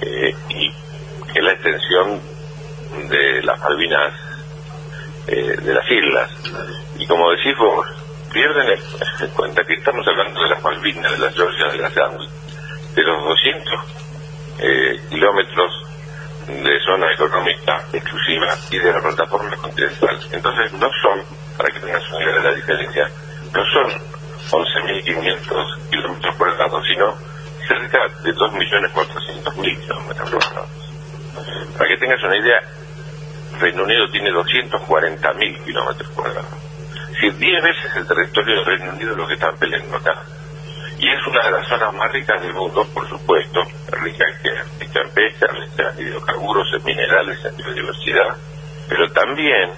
Eh, 0.01 0.35
y 0.49 0.86
que 1.37 1.43
la 1.43 1.51
extensión 1.53 2.19
de 3.09 3.43
las 3.43 3.59
Malvinas 3.59 4.13
eh, 5.27 5.55
de 5.61 5.73
las 5.73 5.85
islas. 5.91 6.31
Y 6.97 7.05
como 7.05 7.29
decís 7.29 7.55
vos, 7.59 7.85
pierden 8.33 8.69
en 8.69 9.29
cuenta 9.35 9.61
que 9.63 9.75
estamos 9.75 10.07
hablando 10.07 10.41
de 10.41 10.49
las 10.49 10.63
Malvinas, 10.63 11.11
de 11.11 11.17
las 11.19 11.35
Georgias, 11.35 11.73
de 11.73 11.77
las 11.77 11.93
Sandwich, 11.93 12.29
de 12.95 13.03
los 13.03 13.23
200 13.23 13.73
eh, 14.59 14.99
kilómetros 15.11 15.71
de 16.47 16.79
zona 16.83 17.13
económica 17.13 17.85
exclusiva 17.93 18.55
y 18.71 18.79
de 18.79 18.91
la 18.91 19.01
plataforma 19.01 19.55
continental. 19.57 20.19
Entonces 20.31 20.73
no 20.73 20.89
son, 21.03 21.21
para 21.55 21.69
que 21.69 21.79
tengas 21.79 22.09
una 22.09 22.23
idea 22.23 22.35
de 22.35 22.43
la 22.49 22.55
diferencia, 22.55 23.11
no 23.53 23.63
son 23.73 23.91
11.500 24.49 25.89
kilómetros 25.91 26.35
cuadrados, 26.35 26.83
sino 26.87 27.13
cerca 27.67 27.99
de 28.23 28.33
2.400.000 28.33 29.81
kilómetros 29.81 30.29
cuadrados. 30.31 30.86
Para 31.77 31.89
que 31.89 31.97
tengas 31.97 32.23
una 32.23 32.37
idea, 32.37 32.61
Reino 33.59 33.83
Unido 33.83 34.09
tiene 34.11 34.31
240.000 34.31 35.63
kilómetros 35.63 36.09
cuadrados. 36.11 36.51
Si 37.19 37.29
10 37.29 37.63
veces 37.63 37.95
el 37.95 38.07
territorio 38.07 38.55
del 38.55 38.65
Reino 38.65 38.91
Unido 38.91 39.11
es 39.11 39.17
lo 39.17 39.27
que 39.27 39.33
están 39.33 39.57
peleando 39.57 39.97
acá. 39.97 40.23
Y 40.99 41.07
es 41.09 41.27
una 41.27 41.43
de 41.45 41.51
las 41.51 41.67
zonas 41.67 41.93
más 41.93 42.11
ricas 42.11 42.41
del 42.41 42.53
mundo, 42.53 42.87
por 42.93 43.07
supuesto, 43.07 43.61
rica, 43.91 44.25
rica 44.79 45.01
en 45.01 45.09
pesca, 45.11 45.47
rica 45.47 45.93
en 45.97 46.07
hidrocarburos, 46.07 46.67
en 46.73 46.83
minerales, 46.83 47.43
en 47.45 47.55
biodiversidad, 47.57 48.35
pero 48.89 49.11
también 49.11 49.71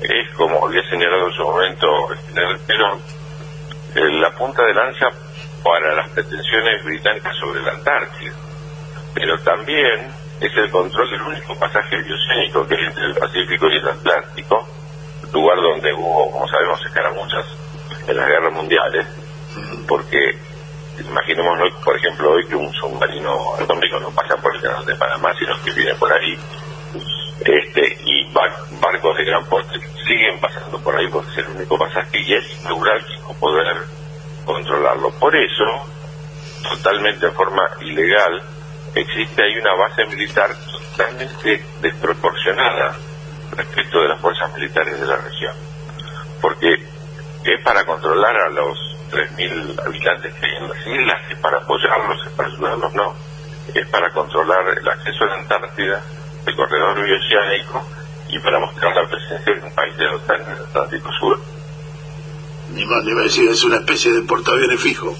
es, 0.00 0.30
como 0.34 0.66
había 0.66 0.82
señalado 0.88 1.28
en 1.28 1.32
su 1.34 1.42
momento 1.42 1.86
el 2.12 2.58
Perón, 2.60 3.00
la 3.94 4.30
punta 4.36 4.64
de 4.64 4.74
lanza 4.74 5.06
para 5.62 5.94
las 5.94 6.08
pretensiones 6.10 6.84
británicas 6.84 7.36
sobre 7.36 7.62
la 7.62 7.72
Antártida. 7.72 8.32
Pero 9.14 9.38
también 9.40 10.08
es 10.40 10.56
el 10.56 10.70
control 10.70 11.10
del 11.10 11.22
único 11.22 11.54
pasaje 11.58 11.96
biocénico 12.02 12.66
que 12.66 12.74
hay 12.74 12.84
entre 12.86 13.04
el 13.04 13.14
Pacífico 13.14 13.68
y 13.68 13.76
el 13.76 13.88
Atlántico, 13.88 14.68
lugar 15.32 15.56
donde 15.58 15.92
hubo, 15.92 16.30
como 16.30 16.48
sabemos, 16.48 16.84
escaramuzas 16.84 17.46
en 18.08 18.16
las 18.16 18.26
guerras 18.26 18.52
mundiales, 18.54 19.06
porque 19.86 20.38
imaginémonos, 20.98 21.72
por 21.84 21.96
ejemplo, 21.96 22.32
hoy 22.32 22.46
que 22.46 22.56
un 22.56 22.72
submarino 22.72 23.54
atómico 23.54 24.00
no 24.00 24.10
pasa 24.10 24.36
por 24.36 24.54
el 24.54 24.62
canal 24.62 24.84
de 24.86 24.94
Panamá, 24.94 25.34
sino 25.38 25.60
que 25.62 25.72
viene 25.72 25.94
por 25.94 26.12
ahí, 26.12 26.38
este 27.44 27.98
y 28.04 28.32
barcos 28.32 29.16
de 29.16 29.24
gran 29.24 29.44
porte 29.46 29.78
siguen 30.06 30.38
pasando 30.40 30.78
por 30.80 30.96
ahí 30.96 31.06
porque 31.08 31.30
es 31.30 31.38
el 31.38 31.48
único 31.48 31.78
pasaje 31.78 32.18
y 32.18 32.34
es 32.34 32.64
neurálgico 32.64 33.34
poder 33.34 33.76
controlarlo. 34.44 35.10
Por 35.12 35.34
eso, 35.36 35.64
totalmente 36.68 37.26
de 37.26 37.32
forma 37.32 37.62
ilegal, 37.80 38.42
existe 38.94 39.42
ahí 39.42 39.58
una 39.58 39.74
base 39.74 40.04
militar 40.06 40.50
totalmente 40.96 41.64
desproporcionada 41.80 42.96
respecto 43.56 44.00
de 44.00 44.08
las 44.08 44.20
fuerzas 44.20 44.52
militares 44.54 45.00
de 45.00 45.06
la 45.06 45.16
región. 45.16 45.54
Porque 46.40 46.74
es 47.44 47.64
para 47.64 47.84
controlar 47.84 48.36
a 48.36 48.48
los 48.50 48.78
3.000 49.10 49.86
habitantes 49.86 50.34
que 50.34 50.46
hay 50.46 50.56
en 50.56 50.68
las 50.68 50.86
islas, 50.86 51.20
es 51.30 51.38
para 51.38 51.58
apoyarlos, 51.58 52.26
es 52.26 52.32
para 52.32 52.48
ayudarlos, 52.48 52.94
no. 52.94 53.14
Es 53.74 53.86
para 53.88 54.10
controlar 54.10 54.78
el 54.78 54.88
acceso 54.88 55.24
a 55.24 55.26
la 55.28 55.34
Antártida, 55.34 56.02
el 56.46 56.56
corredor 56.56 57.02
bioceánico 57.02 57.88
y 58.28 58.38
para 58.38 58.58
mostrar 58.60 58.94
la 58.94 59.08
presencia 59.08 59.54
de 59.54 59.60
un 59.60 59.74
país 59.74 59.96
de 59.96 60.04
la 60.04 60.16
OTAN 60.16 60.42
en 60.42 60.48
el 60.48 60.62
Atlántico 60.62 61.10
Sur. 61.18 61.40
Ni 62.74 62.84
más 62.84 63.04
ni 63.04 63.14
decir, 63.14 63.50
es 63.50 63.64
una 63.64 63.76
especie 63.76 64.12
de 64.12 64.22
portaaviones 64.22 64.80
fijo. 64.80 65.14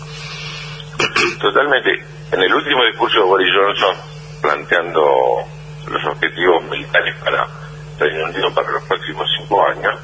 Totalmente. 1.41 2.20
En 2.33 2.41
el 2.41 2.55
último 2.55 2.85
discurso 2.85 3.19
de 3.19 3.25
Boris 3.25 3.53
Johnson, 3.53 3.97
planteando 4.41 5.43
los 5.89 6.05
objetivos 6.07 6.63
militares 6.71 7.17
para 7.25 7.45
Reino 7.99 8.25
Unido 8.27 8.55
para 8.55 8.71
los 8.71 8.85
próximos 8.85 9.27
cinco 9.37 9.67
años, 9.67 9.99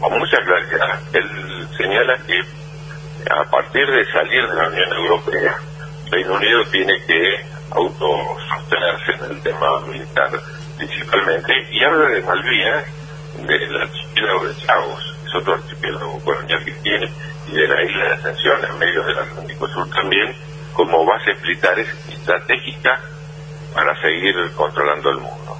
con 0.00 0.18
mucha 0.18 0.38
claridad, 0.38 1.00
él 1.12 1.68
señala 1.76 2.16
que 2.26 2.40
a 3.30 3.44
partir 3.50 3.86
de 3.86 4.04
salir 4.10 4.48
de 4.48 4.54
la 4.54 4.68
Unión 4.68 4.92
Europea, 4.92 5.56
Reino 6.10 6.34
Unido 6.34 6.64
tiene 6.70 6.94
que 7.06 7.44
autosostenerse 7.72 9.12
en 9.12 9.30
el 9.30 9.42
tema 9.42 9.80
militar 9.80 10.30
principalmente, 10.78 11.52
y 11.70 11.84
habla 11.84 12.08
de 12.08 12.22
Malvinas, 12.22 12.84
del 13.46 13.82
archipiélago 13.82 14.46
de 14.46 14.56
Chagos, 14.56 15.16
es 15.26 15.34
otro 15.34 15.54
archipiélago 15.54 16.18
colonial 16.20 16.64
que 16.64 16.72
tiene, 16.72 17.10
y 17.48 17.52
de 17.52 17.68
la 17.68 17.82
isla 17.84 18.04
de 18.04 18.14
Ascensión, 18.14 18.64
en 18.64 18.78
medio 18.78 19.04
del 19.04 19.18
Atlántico 19.18 19.68
Sur 19.68 19.90
también, 19.90 20.34
como 20.74 21.04
base 21.06 21.34
militar 21.42 21.78
estratégica 21.78 23.00
para 23.72 23.98
seguir 24.00 24.34
controlando 24.54 25.10
el 25.10 25.18
mundo. 25.18 25.56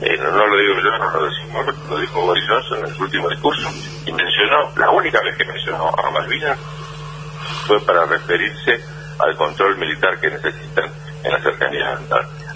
Eh, 0.00 0.18
no, 0.18 0.46
lo 0.46 0.58
digo 0.58 0.74
yo, 0.82 0.98
no 0.98 1.10
lo 1.10 1.24
decimos, 1.26 1.66
lo 1.88 1.98
dijo 1.98 2.20
Boris 2.20 2.44
Johnson 2.48 2.86
en 2.86 2.94
su 2.94 3.02
último 3.04 3.28
discurso 3.28 3.68
y 4.04 4.12
mencionó, 4.12 4.70
la 4.76 4.90
única 4.90 5.20
vez 5.22 5.36
que 5.36 5.44
mencionó 5.44 5.88
a 5.88 6.10
Malvinas 6.10 6.58
fue 7.66 7.80
para 7.80 8.04
referirse 8.04 8.80
al 9.18 9.36
control 9.36 9.78
militar 9.78 10.18
que 10.20 10.30
necesitan 10.30 10.90
en 11.22 11.32
la 11.32 11.40
cercanía 11.40 11.86
de 11.86 11.92
Antártida. 11.92 12.54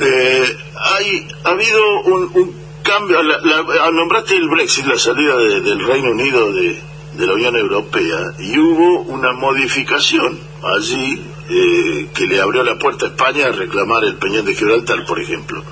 Eh, 0.00 0.56
hay, 0.96 1.28
ha 1.44 1.50
habido 1.50 2.00
un, 2.06 2.64
cambio, 2.82 3.22
la, 3.22 3.90
nombraste 3.92 4.36
el 4.36 4.48
Brexit, 4.48 4.86
la 4.86 4.98
salida 4.98 5.36
del 5.36 5.86
Reino 5.86 6.10
Unido 6.10 6.52
de, 6.52 6.80
de 7.16 7.26
la 7.26 7.34
Unión 7.34 7.56
Europea 7.56 8.18
y 8.38 8.58
hubo 8.58 9.02
una 9.02 9.32
modificación 9.32 10.38
allí 10.62 11.22
eh, 11.48 12.08
que 12.14 12.26
le 12.26 12.40
abrió 12.40 12.62
la 12.62 12.78
puerta 12.78 13.06
a 13.06 13.08
España 13.10 13.46
a 13.46 13.52
reclamar 13.52 14.04
el 14.04 14.16
Peñón 14.16 14.44
de 14.44 14.54
Gibraltar, 14.54 15.04
por 15.04 15.20
ejemplo. 15.20 15.62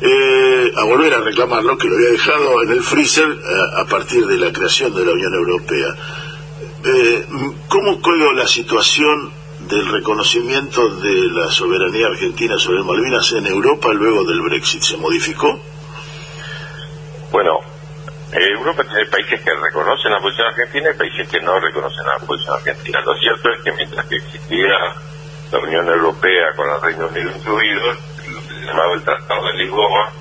Eh, 0.00 0.72
a 0.76 0.84
volver 0.84 1.14
a 1.14 1.20
reclamarlo, 1.20 1.76
que 1.76 1.88
lo 1.88 1.96
había 1.96 2.10
dejado 2.10 2.62
en 2.62 2.70
el 2.70 2.82
freezer 2.82 3.24
a, 3.24 3.30
eh, 3.30 3.82
a 3.82 3.84
partir 3.86 4.26
de 4.26 4.36
la 4.36 4.52
creación 4.52 4.94
de 4.94 5.04
la 5.04 5.12
Unión 5.12 5.34
Europea. 5.34 5.88
¿Cómo 7.68 8.00
quedó 8.00 8.32
la 8.32 8.46
situación 8.46 9.32
del 9.68 9.86
reconocimiento 9.88 10.88
de 10.88 11.28
la 11.32 11.50
soberanía 11.50 12.06
argentina 12.06 12.56
sobre 12.58 12.84
Malvinas 12.84 13.32
en 13.32 13.46
Europa 13.46 13.92
luego 13.92 14.24
del 14.24 14.40
Brexit? 14.40 14.82
¿Se 14.82 14.96
modificó? 14.96 15.60
Bueno, 17.32 17.58
Europa 18.32 18.84
tiene 18.84 19.06
países 19.06 19.40
que 19.40 19.50
reconocen 19.54 20.12
la 20.12 20.20
posición 20.20 20.48
argentina 20.48 20.90
y 20.90 20.98
países 20.98 21.28
que 21.28 21.40
no 21.40 21.58
reconocen 21.58 22.04
la 22.06 22.18
posición 22.18 22.56
argentina. 22.56 23.00
Lo 23.00 23.14
cierto 23.18 23.50
es 23.50 23.62
que 23.62 23.72
mientras 23.72 24.06
que 24.06 24.16
existía 24.16 24.74
la 25.50 25.58
Unión 25.58 25.88
Europea 25.88 26.52
con 26.54 26.68
el 26.68 26.80
Reino 26.82 27.08
Unido 27.08 27.30
incluido, 27.34 27.92
lo 27.92 28.40
que 28.42 28.54
se 28.54 28.66
llamaba 28.66 28.94
el 28.94 29.02
Tratado 29.02 29.46
de 29.46 29.52
Lisboa, 29.54 30.12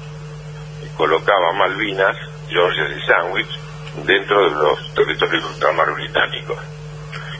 colocaba 0.95 1.53
Malvinas, 1.53 2.15
Georgia 2.47 2.83
y 2.95 3.01
Sandwich 3.05 3.59
dentro 4.05 4.43
de 4.43 4.51
los 4.51 4.93
territorios 4.93 5.43
ultramar 5.43 5.93
británicos. 5.93 6.57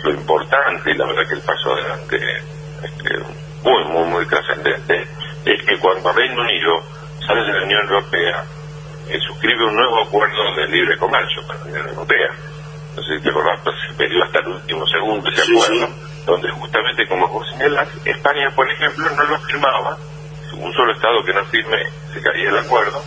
Lo 0.04 0.12
importante, 0.12 0.92
y 0.92 0.96
la 0.96 1.06
verdad 1.06 1.28
que 1.28 1.36
el 1.36 1.42
paso 1.42 1.74
adelante 1.74 2.44
este, 2.84 3.18
muy, 3.64 3.84
muy, 3.86 4.04
muy 4.10 4.26
trascendente, 4.26 5.08
es 5.46 5.64
que 5.64 5.80
cuando 5.80 6.12
Reino 6.12 6.42
Unido 6.42 6.84
sale 7.26 7.42
de 7.42 7.54
la 7.54 7.64
Unión 7.64 7.82
Europea, 7.84 8.46
eh, 9.10 9.20
suscribe 9.28 9.66
un 9.66 9.76
nuevo 9.76 10.02
acuerdo 10.02 10.56
de 10.56 10.68
libre 10.68 10.98
comercio 10.98 11.42
con 11.48 11.58
la 11.58 11.66
Unión 11.66 11.88
Europea. 11.90 12.30
No 12.96 13.04
sé 13.04 13.18
si 13.18 13.24
te 13.24 13.30
acordás, 13.30 13.60
pues, 13.64 13.76
se 13.88 13.94
perdió 13.94 14.24
hasta 14.24 14.40
el 14.40 14.48
último 14.48 14.86
segundo 14.88 15.30
ese 15.30 15.42
acuerdo, 15.42 15.90
donde 16.26 16.50
justamente 16.52 17.08
como 17.08 17.28
vos 17.28 17.48
señalas, 17.50 17.88
España, 18.04 18.52
por 18.56 18.70
ejemplo, 18.70 19.10
no 19.10 19.24
lo 19.24 19.40
firmaba, 19.40 19.98
un 20.54 20.74
solo 20.74 20.92
Estado 20.94 21.24
que 21.24 21.34
no 21.34 21.46
firme 21.46 21.78
se 22.14 22.22
caía 22.22 22.50
el 22.50 22.58
acuerdo, 22.58 23.04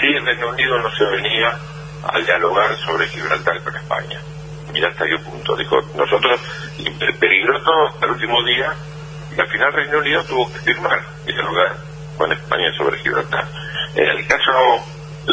si 0.00 0.06
el 0.06 0.24
Reino 0.24 0.48
Unido 0.50 0.78
no 0.78 0.90
se 0.92 1.04
venía 1.04 1.58
a 2.04 2.18
dialogar 2.20 2.76
sobre 2.78 3.08
Gibraltar 3.08 3.60
con 3.62 3.74
España. 3.76 4.20
Mira 4.72 4.88
hasta 4.88 5.06
qué 5.06 5.18
punto. 5.18 5.56
Dijo, 5.56 5.80
nosotros, 5.94 6.40
peligró 7.18 7.60
todo 7.62 7.88
hasta 7.88 8.06
el 8.06 8.12
último 8.12 8.42
día, 8.44 8.72
y 9.36 9.40
al 9.40 9.48
final 9.48 9.72
Reino 9.72 9.98
Unido 9.98 10.24
tuvo 10.24 10.52
que 10.52 10.58
firmar 10.60 11.02
y 11.26 11.32
dialogar 11.32 11.76
con 12.16 12.32
España 12.32 12.72
sobre 12.76 12.98
Gibraltar. 12.98 13.44
En 13.94 14.08
el 14.08 14.26
caso 14.26 14.52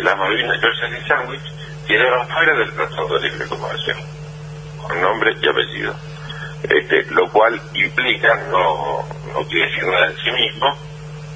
las 0.02 0.18
Malvinas, 0.18 0.60
Georgia 0.60 1.00
y 1.00 1.08
Sandwich 1.08 1.54
quedaron 1.88 2.28
fuera 2.28 2.58
del 2.58 2.74
Tratado 2.74 3.20
de 3.20 3.30
Libre 3.30 3.48
Comercio, 3.48 3.96
con 4.82 5.02
nombre 5.02 5.36
y 5.42 5.48
apellido. 5.48 5.96
Este, 6.64 7.04
lo 7.12 7.30
cual 7.30 7.60
implica, 7.74 8.36
no, 8.50 9.06
no 9.34 9.48
quiere 9.48 9.70
decir 9.70 9.86
nada 9.86 10.08
en 10.08 10.18
sí 10.18 10.32
mismo, 10.32 10.78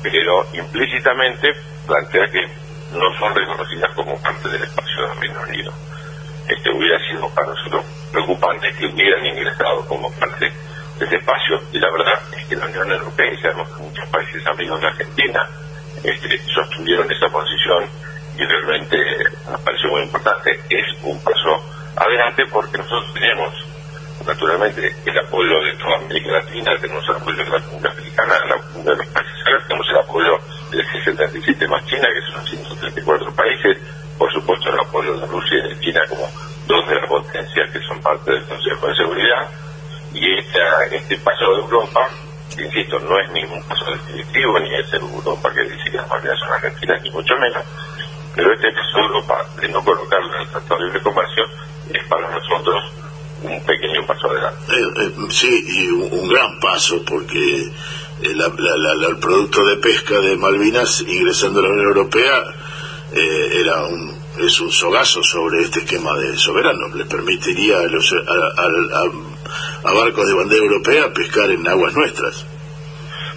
pero 0.01 0.47
implícitamente 0.53 1.53
plantea 1.85 2.27
que 2.31 2.47
no 2.93 3.17
son 3.19 3.35
reconocidas 3.35 3.93
como 3.93 4.19
parte 4.21 4.47
del 4.49 4.63
espacio 4.63 5.07
del 5.07 5.19
Reino 5.19 5.41
Unido. 5.41 5.73
Este 6.47 6.69
hubiera 6.71 6.97
sido 7.07 7.29
para 7.29 7.47
nosotros 7.47 7.85
preocupante 8.11 8.73
que 8.73 8.85
hubieran 8.85 9.25
ingresado 9.25 9.85
como 9.85 10.11
parte 10.13 10.49
de 10.99 11.05
ese 11.05 11.15
espacio 11.17 11.61
y 11.73 11.79
la 11.79 11.91
verdad 11.91 12.19
es 12.37 12.45
que 12.45 12.55
la 12.55 12.65
Unión 12.65 12.91
Europea 12.91 13.33
y 13.33 13.37
sabemos 13.41 13.67
que 13.69 13.83
muchos 13.83 14.07
países 14.07 14.47
amigos 14.47 14.79
de 14.79 14.87
Argentina 14.87 15.49
este, 16.03 16.39
sostuvieron 16.53 17.11
esa 17.11 17.27
posición 17.29 17.83
y 18.37 18.45
realmente 18.45 18.97
nos 19.49 19.61
pareció 19.61 19.89
muy 19.89 20.01
importante. 20.03 20.59
Es 20.69 20.85
un 21.03 21.19
paso 21.23 21.63
adelante 21.95 22.43
porque 22.51 22.77
nosotros 22.77 23.13
tenemos 23.13 23.53
naturalmente 24.25 24.95
el 25.05 25.17
apoyo 25.19 25.63
de 25.63 25.73
toda 25.77 25.97
América 25.97 26.31
Latina, 26.31 26.71
tenemos 26.79 27.03
el 27.09 27.15
apoyo 27.15 27.37
de 27.37 27.49
la 27.49 27.59
Comunidad 27.61 27.91
Africana, 27.91 28.33
de 28.83 28.95
los 28.95 29.07
países 29.07 29.37
tenemos 29.67 29.89
el 29.89 29.97
apoyo 29.97 30.39
del 30.71 30.85
G77 30.85 31.67
más 31.67 31.85
China, 31.85 32.07
que 32.13 32.31
son 32.31 32.45
134 32.45 33.33
países, 33.33 33.77
por 34.17 34.31
supuesto 34.33 34.69
el 34.69 34.79
apoyo 34.79 35.17
de 35.17 35.27
Rusia 35.27 35.57
y 35.57 35.69
de 35.69 35.79
China 35.79 36.01
como 36.09 36.29
dos 36.67 36.87
de 36.87 36.95
las 36.95 37.07
potencias 37.07 37.69
que 37.71 37.79
son 37.87 38.01
parte 38.01 38.31
del 38.31 38.43
Consejo 38.43 38.87
de 38.87 38.95
Seguridad, 38.95 39.49
y 40.13 40.37
este 40.39 41.17
paso 41.19 41.51
de 41.53 41.61
Europa, 41.61 42.09
que 42.55 42.63
insisto, 42.63 42.99
no 42.99 43.19
es 43.19 43.31
ningún 43.31 43.63
paso 43.63 43.85
definitivo, 43.91 44.59
ni 44.59 44.75
es 44.75 44.91
el 44.93 45.01
Europa 45.01 45.53
que 45.53 45.63
dice 45.63 45.91
que 45.91 45.97
las 45.97 46.39
son 46.39 46.53
argentinas, 46.53 47.01
ni 47.03 47.11
mucho 47.11 47.35
menos, 47.37 47.63
pero 48.37 48.53
este 48.53 48.67
paso 49.27 49.59
de 49.59 49.67
no 49.69 49.83
colocarlo 49.83 50.35
en 50.35 50.41
el 50.41 50.47
Tratado 50.49 50.79
de 50.79 50.85
Libre 50.85 51.01
Comercio 51.01 51.43
es 51.91 52.07
para 52.07 52.29
nosotros 52.29 52.83
un 53.41 53.65
pequeño 53.65 54.05
paso 54.05 54.29
adelante. 54.29 54.61
Eh, 54.69 55.01
eh, 55.01 55.11
sí, 55.29 55.65
y 55.67 55.87
un, 55.89 56.27
gran 56.29 56.59
paso, 56.59 57.03
porque 57.03 57.63
eh, 57.63 57.71
el 58.21 59.17
producto 59.19 59.65
de 59.65 59.77
pesca 59.77 60.19
de 60.19 60.37
Malvinas 60.37 61.01
ingresando 61.01 61.59
a 61.59 61.63
la 61.63 61.69
Unión 61.69 61.87
Europea 61.87 62.43
era 63.09 63.85
un, 63.85 64.15
es 64.39 64.59
un 64.59 64.69
sogazo 64.69 65.23
sobre 65.23 65.63
este 65.63 65.79
esquema 65.79 66.13
de 66.17 66.37
soberano. 66.37 66.89
Le 66.89 67.05
permitiría 67.05 67.79
a, 67.79 67.83
los, 67.83 68.13
a, 69.83 69.93
barcos 69.93 70.27
de 70.27 70.33
bandera 70.35 70.63
europea 70.63 71.13
pescar 71.13 71.49
en 71.49 71.67
aguas 71.67 71.93
nuestras. 71.93 72.45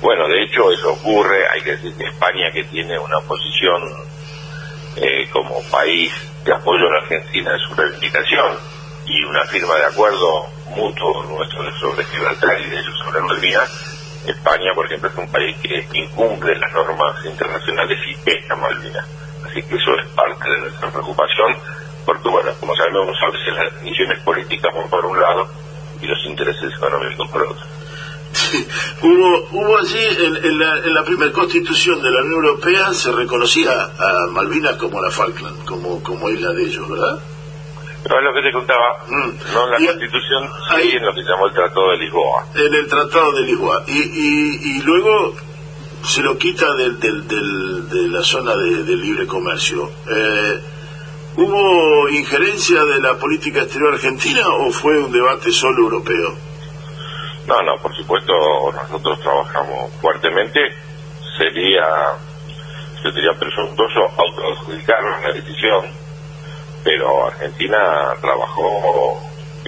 Bueno, 0.02 0.28
de 0.28 0.42
hecho 0.42 0.70
eso 0.72 0.92
ocurre, 0.92 1.48
hay 1.48 1.62
que 1.62 1.70
decir 1.76 1.94
que 1.94 2.04
España 2.04 2.50
que 2.52 2.64
tiene 2.64 2.98
una 2.98 3.20
posición 3.20 4.10
como 5.32 5.62
país 5.70 6.12
de 6.44 6.52
apoyo 6.52 6.86
a 6.86 6.92
la 6.92 6.98
Argentina 6.98 7.52
en 7.52 7.58
su 7.60 7.74
reivindicación, 7.74 8.56
y 9.06 9.24
una 9.24 9.44
firma 9.46 9.74
de 9.76 9.86
acuerdo 9.86 10.46
mutuo 10.76 11.24
nuestro 11.24 11.70
sobre 11.78 12.04
Gibraltar 12.04 12.60
y 12.60 12.70
de 12.70 12.78
ellos 12.78 12.98
sobre 12.98 13.20
Malvinas, 13.20 13.70
España, 14.26 14.72
por 14.74 14.86
ejemplo, 14.86 15.08
es 15.08 15.16
un 15.16 15.32
país 15.32 15.56
que 15.62 15.86
incumple 15.94 16.54
las 16.56 16.72
normas 16.72 17.24
internacionales 17.24 17.98
y 18.06 18.14
pesca 18.16 18.54
Malvinas. 18.54 19.06
Así 19.44 19.62
que 19.62 19.74
eso 19.74 19.98
es 19.98 20.06
parte 20.08 20.48
de 20.48 20.58
nuestra 20.58 20.90
preocupación, 20.90 21.56
porque, 22.04 22.28
bueno, 22.28 22.52
como 22.60 22.76
sabemos, 22.76 23.16
a 23.20 23.30
veces 23.30 23.54
las 23.54 23.72
definiciones 23.72 24.18
políticas 24.20 24.74
van 24.74 24.88
por 24.88 25.04
un 25.06 25.20
lado 25.20 25.48
y 26.00 26.06
los 26.06 26.24
intereses 26.26 26.72
económicos 26.74 27.28
por 27.28 27.42
otro. 27.42 27.66
Hubo, 29.02 29.48
hubo 29.52 29.78
allí, 29.78 29.98
en, 29.98 30.58
la, 30.58 30.78
en 30.78 30.94
la 30.94 31.04
primera 31.04 31.32
constitución 31.32 32.02
de 32.02 32.10
la 32.10 32.22
Unión 32.22 32.44
Europea, 32.44 32.92
se 32.94 33.12
reconocía 33.12 33.90
a 33.98 34.26
Malvinas 34.30 34.76
como 34.76 35.00
la 35.00 35.10
Falkland, 35.10 35.64
como, 35.64 36.02
como 36.02 36.30
isla 36.30 36.52
de 36.52 36.62
ellos, 36.62 36.88
¿verdad? 36.88 37.20
No 38.08 38.18
es 38.18 38.24
lo 38.24 38.32
que 38.32 38.42
te 38.42 38.52
contaba, 38.52 38.96
mm. 39.08 39.52
no 39.52 39.64
en 39.66 39.70
la 39.70 39.90
Constitución, 39.90 40.48
sí 40.70 40.90
en 40.96 41.04
lo 41.04 41.14
que 41.14 41.22
se 41.22 41.28
llamó 41.28 41.46
el 41.48 41.52
Tratado 41.52 41.90
de 41.90 41.98
Lisboa. 41.98 42.46
En 42.54 42.74
el 42.74 42.86
Tratado 42.88 43.32
de 43.32 43.42
Lisboa. 43.42 43.84
Y, 43.86 43.98
y, 43.98 44.76
y 44.76 44.82
luego 44.82 45.34
se 46.02 46.22
lo 46.22 46.38
quita 46.38 46.74
del, 46.74 46.98
del, 46.98 47.88
de 47.88 48.08
la 48.08 48.22
zona 48.22 48.56
de, 48.56 48.96
libre 48.96 49.26
comercio. 49.26 49.90
Eh, 50.08 50.60
¿Hubo 51.36 52.08
injerencia 52.08 52.84
de 52.84 53.00
la 53.00 53.16
política 53.18 53.62
exterior 53.62 53.94
argentina 53.94 54.48
o 54.48 54.70
fue 54.70 54.98
un 54.98 55.12
debate 55.12 55.52
solo 55.52 55.84
europeo? 55.84 56.49
No, 57.50 57.62
no, 57.62 57.76
por 57.82 57.94
supuesto, 57.94 58.32
nosotros 58.72 59.20
trabajamos 59.20 59.92
fuertemente. 60.00 60.60
Sería, 61.36 61.84
sería 63.02 63.32
presuntuoso 63.38 64.00
autoadjudicarnos 64.16 65.22
la 65.22 65.32
decisión 65.32 66.00
pero 66.84 67.26
Argentina 67.26 68.14
trabajó 68.20 69.20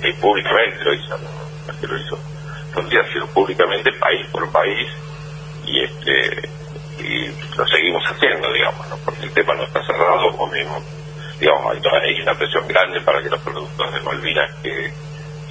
eh, 0.03 0.15
públicamente, 0.21 0.85
lo 0.85 0.95
hizo, 0.95 1.19
no, 1.19 1.89
lo 1.89 1.99
hizo, 1.99 2.19
sido 3.13 3.27
públicamente 3.29 3.93
país 3.93 4.27
por 4.31 4.51
país 4.51 4.89
y 5.67 5.83
este 5.83 6.49
y 6.99 7.27
lo 7.57 7.67
seguimos 7.67 8.03
haciendo, 8.05 8.53
digamos, 8.53 8.87
porque 9.05 9.25
el 9.25 9.33
tema 9.33 9.55
no 9.55 9.65
está 9.65 9.85
cerrado, 9.85 10.31
como 10.37 10.53
mismo, 10.53 10.83
digamos, 11.41 11.77
hay, 11.93 12.21
una 12.23 12.35
presión 12.35 12.67
grande 12.69 13.01
para 13.01 13.23
que 13.23 13.29
los 13.29 13.41
productos 13.41 13.93
de 13.93 14.01
Malvinas 14.01 14.51
que 14.63 14.93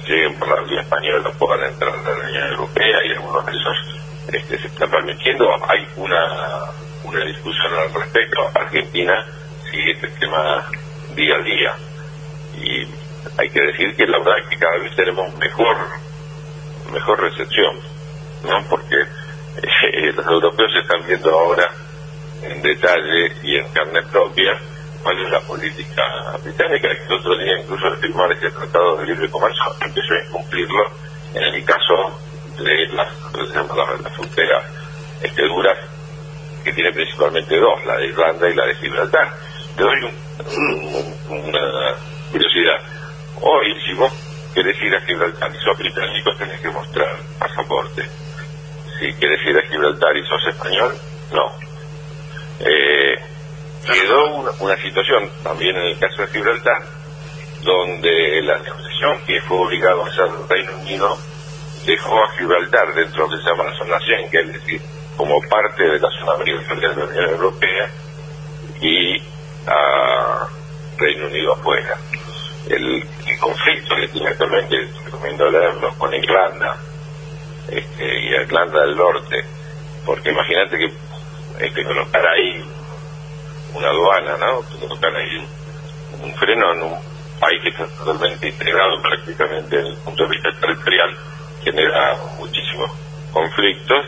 lleguen 0.06 0.38
por 0.38 0.48
la 0.48 0.62
vía 0.68 0.80
española 0.80 1.30
puedan 1.38 1.64
entrar 1.64 1.94
en 1.94 2.04
la 2.04 2.28
Unión 2.28 2.48
Europea 2.52 2.98
y 3.04 3.12
algunos 3.12 3.46
de 3.46 3.52
esos 3.52 4.02
este, 4.32 4.58
se 4.58 4.66
están 4.66 4.90
permitiendo. 4.90 5.48
Hay 5.68 5.86
una, 5.96 6.70
una 7.04 7.24
discusión 7.24 7.74
al 7.74 7.94
respecto. 7.94 8.50
Argentina 8.54 9.26
sigue 9.70 9.92
este 9.92 10.08
tema 10.08 10.66
día 11.14 11.34
a 11.36 11.42
día. 11.42 11.76
Y 12.58 12.86
hay 13.38 13.50
que 13.50 13.60
decir 13.60 13.96
que 13.96 14.06
la 14.06 14.18
verdad 14.18 14.38
es 14.40 14.48
que 14.48 14.58
cada 14.58 14.78
vez 14.78 14.94
tenemos 14.94 15.34
mejor, 15.36 15.76
mejor 16.92 17.20
recepción, 17.20 17.76
¿no? 18.44 18.62
Porque 18.68 18.96
los 20.14 20.26
europeos 20.26 20.70
están 20.82 21.06
viendo 21.06 21.30
ahora 21.30 21.70
en 22.42 22.62
detalle 22.62 23.32
y 23.42 23.56
en 23.56 23.68
carne 23.68 24.02
propia 24.10 24.58
cuál 25.02 25.18
es 25.24 25.30
la 25.30 25.40
política 25.40 26.02
británica, 26.42 26.88
que 26.88 27.04
el 27.04 27.12
otro 27.12 27.36
día 27.36 27.60
incluso 27.60 27.90
de 27.90 27.96
firmar 27.96 28.32
ese 28.32 28.50
tratado 28.50 28.96
de 28.96 29.06
libre 29.06 29.30
comercio 29.30 29.64
empezó 29.80 30.14
a 30.14 30.24
incumplirlo 30.26 30.90
en 31.34 31.42
el 31.42 31.64
caso 31.64 32.18
de 32.58 32.86
las, 32.88 33.08
las 33.32 34.12
fronteras 34.14 34.64
este, 35.22 35.42
duras, 35.42 35.78
que 36.64 36.72
tiene 36.72 36.92
principalmente 36.92 37.58
dos, 37.58 37.84
la 37.86 37.96
de 37.96 38.06
Irlanda 38.06 38.48
y 38.48 38.54
la 38.54 38.66
de 38.66 38.74
Gibraltar. 38.76 39.32
Te 39.76 39.82
doy 39.82 40.04
un, 40.04 41.14
una 41.30 41.94
curiosidad. 42.30 42.80
Hoy, 43.40 43.74
si 43.86 43.94
vos 43.94 44.12
querés 44.54 44.80
ir 44.82 44.94
a 44.94 45.00
Gibraltar 45.00 45.50
y 45.54 45.58
sos 45.64 45.78
británico, 45.78 46.34
tenés 46.36 46.60
que 46.60 46.70
mostrar 46.70 47.16
pasaporte. 47.38 48.08
Si 48.98 49.12
querés 49.14 49.40
ir 49.46 49.56
a 49.58 49.68
Gibraltar 49.68 50.16
y 50.16 50.26
sos 50.26 50.46
español, 50.48 50.94
no. 51.32 51.52
Eh, 52.60 53.31
quedó 53.84 54.54
una, 54.60 54.76
situación 54.76 55.30
también 55.42 55.76
en 55.76 55.82
el 55.82 55.98
caso 55.98 56.22
de 56.22 56.28
Gibraltar, 56.28 56.82
donde 57.62 58.42
la 58.42 58.58
negociación 58.58 59.18
que 59.26 59.40
fue 59.42 59.58
obligado 59.58 60.04
a 60.04 60.08
hacer 60.08 60.24
el 60.26 60.48
Reino 60.48 60.72
Unido 60.78 61.18
dejó 61.86 62.22
a 62.22 62.32
Gibraltar 62.36 62.94
dentro 62.94 63.24
de 63.24 63.30
lo 63.30 63.36
que 63.36 63.42
se 63.42 63.50
llama 63.50 63.64
la 63.64 63.78
zona 63.78 63.98
Schengen, 64.00 64.50
es 64.50 64.52
decir, 64.54 64.80
como 65.16 65.40
parte 65.48 65.82
de 65.82 65.98
la 65.98 66.08
zona 66.18 66.44
de 66.44 66.52
la 66.52 67.04
Unión 67.04 67.28
Europea, 67.30 67.90
y 68.80 69.16
a 69.66 70.48
Reino 70.98 71.26
Unido 71.26 71.54
afuera. 71.54 71.96
El, 72.68 73.04
conflicto 73.40 73.96
que 73.96 74.06
tiene 74.08 74.28
actualmente, 74.28 74.76
leerlo, 75.50 75.92
con 75.98 76.14
Irlanda 76.14 76.76
este, 77.68 78.20
y 78.20 78.28
Irlanda 78.28 78.80
del 78.82 78.96
Norte, 78.96 79.44
porque 80.06 80.30
imagínate 80.30 80.78
que 80.78 80.92
este, 81.58 81.84
colocar 81.84 82.24
ahí 82.24 82.64
una 83.74 83.88
aduana, 83.88 84.36
¿no? 84.38 84.62
Colocar 84.80 85.14
ahí 85.14 85.48
un 86.22 86.34
freno 86.34 86.72
en 86.72 86.82
un 86.82 86.98
país 87.40 87.60
que 87.62 87.68
está 87.70 87.86
totalmente 88.04 88.48
integrado 88.48 89.02
prácticamente 89.02 89.76
desde 89.76 89.90
el 89.90 89.96
punto 89.96 90.22
de 90.24 90.28
vista 90.30 90.48
territorial, 90.60 91.16
genera 91.64 92.16
muchísimos 92.38 92.90
conflictos. 93.32 94.06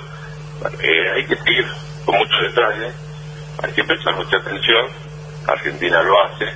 Eh, 0.80 1.10
hay 1.14 1.24
que 1.26 1.36
seguir 1.36 1.66
con 2.04 2.16
mucho 2.16 2.36
detalle, 2.42 2.92
hay 3.62 3.72
que 3.72 3.84
prestar 3.84 4.14
mucha 4.16 4.36
atención 4.36 4.86
Argentina 5.46 6.02
lo 6.02 6.22
hace 6.24 6.46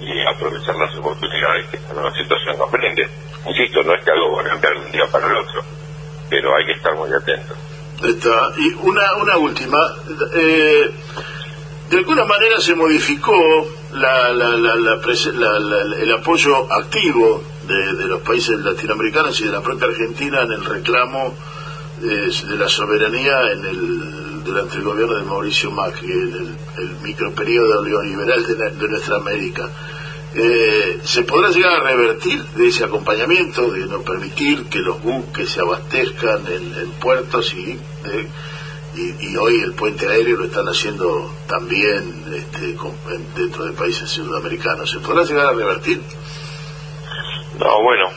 y 0.00 0.26
aprovechar 0.26 0.74
las 0.76 0.94
oportunidades 0.96 1.66
que 1.68 1.76
esta 1.76 1.94
nueva 1.94 2.12
situación 2.12 2.58
nos. 2.58 2.74
Insisto, 3.46 3.82
no 3.82 3.94
es 3.94 4.04
que 4.04 4.10
algo 4.10 4.36
va 4.36 4.42
a 4.42 4.44
cambiar 4.46 4.74
de 4.74 4.86
un 4.86 4.92
día 4.92 5.06
para 5.10 5.26
el 5.26 5.36
otro, 5.36 5.62
pero 6.28 6.56
hay 6.56 6.66
que 6.66 6.72
estar 6.72 6.94
muy 6.94 7.10
atentos. 7.12 7.56
Está. 8.02 8.52
Y 8.58 8.74
una, 8.82 9.14
una 9.16 9.36
última. 9.38 9.78
Eh, 10.34 10.90
de 11.90 11.98
alguna 11.98 12.24
manera 12.24 12.60
se 12.60 12.74
modificó 12.74 13.34
la, 13.92 14.28
el 14.30 16.12
apoyo 16.12 16.72
activo 16.72 17.42
de, 17.66 18.06
los 18.06 18.20
países 18.20 18.58
latinoamericanos 18.58 19.40
y 19.40 19.44
de 19.44 19.52
la 19.52 19.62
propia 19.62 19.88
Argentina 19.88 20.42
en 20.42 20.52
el 20.52 20.64
reclamo 20.64 21.34
de, 22.00 22.56
la 22.56 22.68
soberanía 22.68 23.52
en 23.52 23.64
el, 23.64 24.44
durante 24.44 24.76
el 24.76 24.82
gobierno 24.82 25.14
de 25.14 25.22
Mauricio 25.24 25.70
Macri, 25.70 26.10
en 26.10 26.56
el, 26.78 26.96
microperiodo 27.02 27.84
neoliberal 27.84 28.46
de, 28.46 28.70
de 28.70 28.88
nuestra 28.88 29.16
América. 29.16 29.68
Eh, 30.36 30.98
¿Se 31.04 31.22
podrá 31.22 31.50
llegar 31.50 31.74
a 31.74 31.90
revertir 31.90 32.42
de 32.56 32.66
ese 32.66 32.84
acompañamiento, 32.84 33.70
de 33.70 33.86
no 33.86 34.00
permitir 34.02 34.64
que 34.64 34.80
los 34.80 35.00
buques 35.00 35.48
se 35.48 35.60
abastezcan 35.60 36.44
en, 36.48 36.90
puertos 37.00 37.54
y, 37.54 37.78
y, 38.96 39.36
hoy 39.36 39.60
el 39.60 39.74
puente 39.74 40.06
aéreo 40.06 40.36
lo 40.36 40.44
están 40.44 40.66
haciendo 40.66 41.34
también 41.48 42.24
este, 42.34 42.76
dentro 43.36 43.64
de 43.64 43.72
países 43.72 44.08
sudamericanos? 44.08 44.90
¿Se 44.90 44.98
podrá 45.00 45.24
llegar 45.24 45.46
a 45.46 45.52
revertir? 45.52 46.00
No, 47.58 47.82
bueno, 47.82 48.10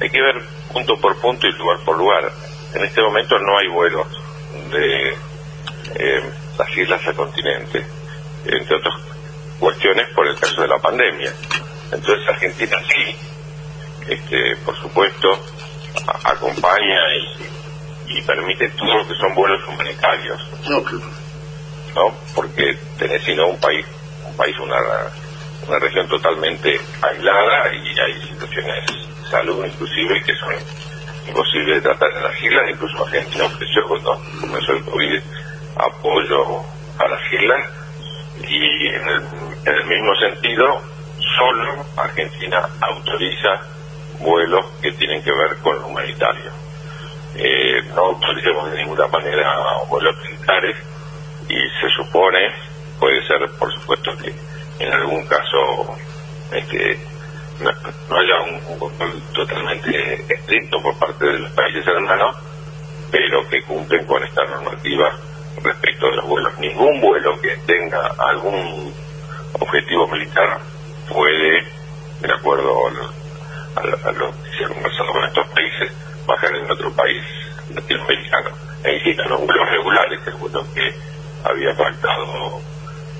hay 0.00 0.10
que 0.10 0.20
ver 0.20 0.42
punto 0.72 0.96
por 1.00 1.16
punto 1.20 1.46
y 1.46 1.52
lugar 1.52 1.78
por 1.84 1.96
lugar. 1.96 2.32
En 2.74 2.84
este 2.84 3.00
momento 3.00 3.38
no 3.38 3.58
hay 3.58 3.68
vuelos 3.68 4.06
de 4.70 5.10
eh, 5.94 6.22
las 6.58 6.76
islas 6.76 7.06
al 7.06 7.14
continente, 7.14 7.86
entre 8.44 8.76
otros 8.76 8.94
cuestiones 9.58 10.08
por 10.14 10.26
el 10.26 10.36
caso 10.36 10.62
de 10.62 10.68
la 10.68 10.78
pandemia. 10.78 11.32
Entonces 11.92 12.28
Argentina 12.28 12.76
sí, 12.88 13.16
este, 14.08 14.56
por 14.64 14.76
supuesto, 14.76 15.28
acompaña 16.24 17.00
y, 17.16 17.57
permite 18.26 18.68
todo 18.70 18.96
lo 18.96 19.06
que 19.06 19.14
son 19.14 19.34
vuelos 19.34 19.66
humanitarios. 19.68 20.40
¿No? 21.94 22.14
Porque 22.34 22.76
tenés 22.98 23.22
sino 23.24 23.48
un 23.48 23.58
país, 23.58 23.84
un 24.26 24.36
país, 24.36 24.56
una, 24.58 24.76
una 25.66 25.78
región 25.78 26.06
totalmente 26.08 26.80
aislada 27.02 27.72
y 27.74 27.98
hay 27.98 28.22
situaciones 28.28 28.86
de 28.86 29.30
salud 29.30 29.64
inclusive 29.64 30.22
que 30.22 30.34
son 30.34 30.54
imposibles 31.26 31.76
de 31.76 31.80
tratar 31.80 32.10
en 32.12 32.22
las 32.22 32.42
islas, 32.42 32.70
incluso 32.70 33.04
Argentina 33.04 33.44
ofreció 33.44 33.86
cuando 33.86 34.22
comenzó 34.40 34.72
el 34.72 34.84
COVID 34.84 35.20
apoyo 35.76 36.62
a 36.98 37.08
las 37.08 37.32
islas 37.32 37.70
y 38.48 38.86
en 38.88 39.08
el, 39.08 39.22
en 39.66 39.74
el 39.74 39.86
mismo 39.86 40.14
sentido, 40.16 40.82
solo 41.36 41.84
Argentina 41.96 42.68
autoriza 42.80 43.60
vuelos 44.20 44.64
que 44.80 44.92
tienen 44.92 45.22
que 45.22 45.32
ver 45.32 45.56
con 45.58 45.78
lo 45.80 45.88
humanitario. 45.88 46.50
Eh, 47.40 47.82
no 47.94 48.06
autorizamos 48.06 48.70
de 48.72 48.78
ninguna 48.78 49.06
manera 49.06 49.54
vuelos 49.88 50.16
militares 50.24 50.76
y 51.48 51.54
se 51.54 51.88
supone, 51.96 52.52
puede 52.98 53.24
ser 53.28 53.48
por 53.58 53.72
supuesto 53.72 54.10
que 54.18 54.34
en 54.84 54.92
algún 54.92 55.24
caso 55.26 55.96
este, 56.50 56.98
no, 57.60 57.70
haya 58.16 58.40
un, 58.40 58.78
control 58.78 59.22
totalmente 59.32 60.14
estricto 60.34 60.82
por 60.82 60.98
parte 60.98 61.26
de 61.26 61.38
los 61.38 61.50
países 61.52 61.86
hermanos, 61.86 62.36
pero 63.10 63.48
que 63.48 63.62
cumplen 63.62 64.04
con 64.06 64.22
esta 64.24 64.44
normativa 64.44 65.16
respecto 65.62 66.10
de 66.10 66.16
los 66.16 66.26
vuelos. 66.26 66.58
Ningún 66.58 67.00
vuelo 67.00 67.40
que 67.40 67.56
tenga 67.66 68.14
algún 68.18 68.92
objetivo 69.60 70.08
militar 70.08 70.58
puede, 71.08 71.64
de 72.20 72.32
acuerdo 72.32 72.86
a 72.86 72.90
lo, 74.12 74.32
que 74.32 74.50
hicieron 74.50 74.76
con 74.82 75.24
estos 75.24 75.46
países, 75.48 75.92
bajar 76.28 76.54
en 76.54 76.70
otro 76.70 76.92
país 76.92 77.24
latinoamericano. 77.74 78.50
Necesitan 78.84 79.28
los 79.30 79.40
vuelos 79.40 79.68
regulares, 79.70 80.20
el 80.26 80.34
vuelo 80.34 80.64
que 80.74 80.94
había 81.44 81.74
pactado 81.74 82.60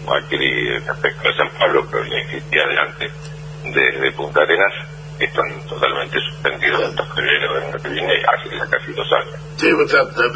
Macri 0.06 0.78
respecto 0.78 1.28
a 1.28 1.36
San 1.36 1.50
Pablo, 1.58 1.86
pero 1.90 2.04
ya 2.04 2.16
existía 2.18 2.66
de 2.66 2.78
antes, 2.78 3.12
desde 3.64 4.12
Punta 4.12 4.40
Arenas, 4.40 4.72
están 5.18 5.66
totalmente 5.68 6.16
suspendidos 6.20 6.82
hasta 6.84 7.04
febrero 7.14 7.54
del 7.54 7.64
año 7.64 7.78
que 7.82 7.88
viene, 7.88 8.12
hace 8.14 8.70
casi 8.70 8.92
dos 8.92 9.06
años. 9.12 9.40
Sí, 9.56 9.68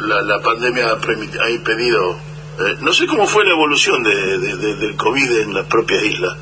la, 0.07 0.21
la 0.21 0.41
pandemia 0.41 0.85
ha, 0.87 1.49
impedido. 1.49 2.11
Eh, 2.13 2.77
no 2.81 2.91
sé 2.91 3.07
cómo 3.07 3.25
fue 3.25 3.45
la 3.45 3.51
evolución 3.51 4.03
de, 4.03 4.37
del 4.75 4.97
COVID 4.97 5.39
en 5.39 5.53
la 5.53 5.63
propia 5.63 6.01
isla. 6.01 6.35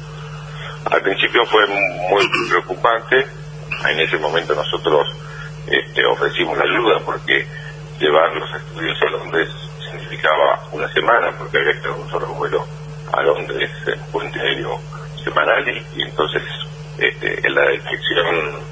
Al 0.89 1.01
principio 1.03 1.45
fue 1.45 1.67
muy 1.67 2.27
preocupante. 2.49 3.27
En 3.87 3.99
ese 3.99 4.17
momento 4.17 4.55
nosotros 4.55 5.07
este, 5.67 6.05
ofrecimos 6.05 6.57
la 6.57 6.63
ayuda 6.63 6.99
porque 7.05 7.45
llevar 7.99 8.35
los 8.35 8.49
estudios 8.55 9.01
a 9.01 9.09
Londres 9.11 9.49
significaba 9.79 10.63
una 10.71 10.87
semana, 10.93 11.31
porque 11.37 11.57
había 11.57 11.81
que 11.81 11.89
un 11.89 12.09
solo 12.09 12.27
vuelo 12.27 12.65
a 13.11 13.21
Londres 13.21 13.69
en 13.87 13.99
puente 14.11 14.39
aéreo 14.39 14.79
semanal 15.23 15.67
y 15.95 16.01
entonces 16.01 16.43
este, 16.97 17.47
en 17.47 17.55
la 17.55 17.61
detección 17.61 18.71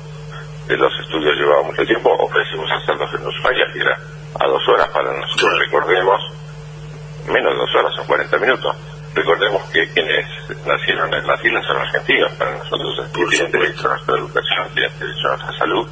de 0.68 0.78
los 0.78 1.00
estudios 1.00 1.36
llevaba 1.36 1.64
mucho 1.64 1.84
tiempo, 1.84 2.12
ofrecimos 2.14 2.70
hacerlos 2.72 3.10
en 3.16 3.26
Ushuaia, 3.26 3.66
que 3.74 3.80
era 3.80 3.98
a 4.40 4.48
dos 4.48 4.68
horas 4.68 4.88
para 4.90 5.12
nosotros, 5.12 5.60
recordemos, 5.60 6.22
menos 7.28 7.54
de 7.54 7.60
dos 7.60 7.76
horas, 7.76 7.96
son 7.96 8.06
40 8.06 8.38
minutos. 8.38 8.76
Recordemos 9.16 9.64
que 9.72 9.90
quienes 9.90 10.26
nacieron 10.66 11.12
en 11.12 11.26
las 11.26 11.44
islas 11.44 11.66
son 11.66 11.78
argentinos, 11.78 12.32
para 12.34 12.56
nosotros 12.58 13.12
tienen 13.12 13.52
derecho 13.52 13.88
a 13.88 13.94
nuestra 13.94 14.16
educación, 14.16 14.68
tienen 14.76 15.00
derecho 15.00 15.28
a 15.28 15.30
nuestra 15.32 15.58
salud. 15.58 15.90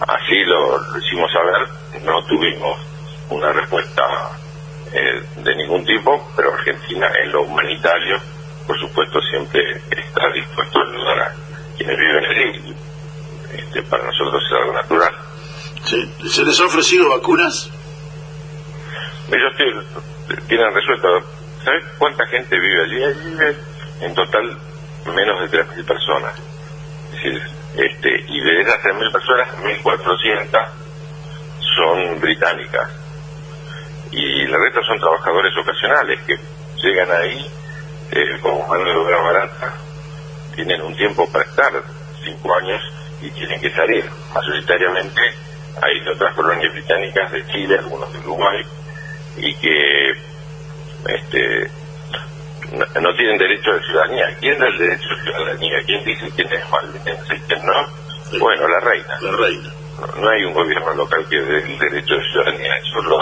Así 0.00 0.36
lo, 0.44 0.98
hicimos 0.98 1.30
saber, 1.32 2.02
no 2.02 2.24
tuvimos 2.24 2.78
una 3.30 3.52
respuesta 3.52 4.02
eh, 4.92 5.22
de 5.36 5.56
ningún 5.56 5.84
tipo, 5.84 6.30
pero 6.36 6.52
Argentina 6.52 7.08
en 7.22 7.32
lo 7.32 7.42
humanitario, 7.42 8.18
por 8.66 8.78
supuesto, 8.78 9.20
siempre 9.30 9.60
está 9.90 10.28
dispuesto 10.32 10.80
a 10.80 10.82
ayudar 10.82 11.18
a 11.20 11.34
quienes 11.76 11.96
viven 11.96 12.24
allí. 12.24 12.74
Este, 13.52 13.82
para 13.82 14.04
nosotros 14.04 14.42
es 14.44 14.52
algo 14.52 14.72
natural. 14.72 15.14
¿Se 15.84 16.44
les 16.44 16.60
ha 16.60 16.64
ofrecido 16.64 17.10
vacunas? 17.10 17.70
Ellos 19.28 19.52
tienen 20.48 20.74
resuelto. 20.74 21.08
¿Sabes 21.62 21.84
cuánta 21.98 22.26
gente 22.26 22.58
vive 22.58 22.82
allí? 22.84 23.04
Allí 23.04 23.30
vive 23.30 23.56
en 24.00 24.14
total 24.14 24.58
menos 25.06 25.50
de 25.50 25.58
3.000 25.58 25.84
personas. 25.84 26.34
Es 27.12 27.22
decir, 27.22 27.42
este, 27.76 28.13
de 28.50 28.60
esas 28.62 28.82
3.000 28.82 29.12
personas, 29.12 29.48
1.400 29.58 30.68
son 31.76 32.20
británicas. 32.20 32.90
Y 34.10 34.42
el 34.42 34.52
resto 34.52 34.82
son 34.84 34.98
trabajadores 34.98 35.52
ocasionales 35.58 36.20
que 36.26 36.38
llegan 36.76 37.10
ahí 37.10 37.50
eh, 38.12 38.38
como 38.40 38.66
mano 38.68 38.84
de 38.84 38.94
obra 38.94 39.20
barata 39.22 39.74
tienen 40.54 40.80
un 40.82 40.94
tiempo 40.94 41.28
para 41.30 41.44
estar, 41.44 41.72
cinco 42.22 42.54
años, 42.56 42.80
y 43.20 43.30
tienen 43.30 43.60
que 43.60 43.70
salir. 43.70 44.04
Mayoritariamente 44.34 45.20
hay 45.82 46.08
otras 46.08 46.34
colonias 46.34 46.72
británicas 46.72 47.32
de 47.32 47.46
Chile, 47.48 47.78
algunos 47.78 48.12
de 48.12 48.18
Uruguay, 48.20 48.64
y 49.36 49.54
que 49.54 50.10
este, 51.08 51.70
no, 52.72 53.14
tienen 53.16 53.38
derecho 53.38 53.72
de 53.72 53.82
ciudadanía. 53.82 54.36
¿Quién 54.40 54.58
da 54.58 54.66
el 54.66 54.78
derecho 54.78 55.08
de 55.08 55.22
ciudadanía? 55.22 55.82
¿Quién 55.86 56.04
dice 56.04 56.30
quién 56.36 56.52
es 56.52 56.70
malvinense 56.70 57.34
y 57.34 57.40
quién 57.40 57.66
no? 57.66 58.03
Bueno, 58.38 58.68
la 58.68 58.80
reina. 58.80 59.18
La 59.20 59.32
reina. 59.32 59.72
No, 60.20 60.28
hay 60.28 60.44
un 60.44 60.54
gobierno 60.54 60.94
local 60.94 61.24
que 61.28 61.40
dé 61.40 61.58
el 61.58 61.78
derecho 61.78 62.14
de 62.14 62.22
ciudadanía, 62.30 62.76
eso 62.76 63.02
lo 63.02 63.18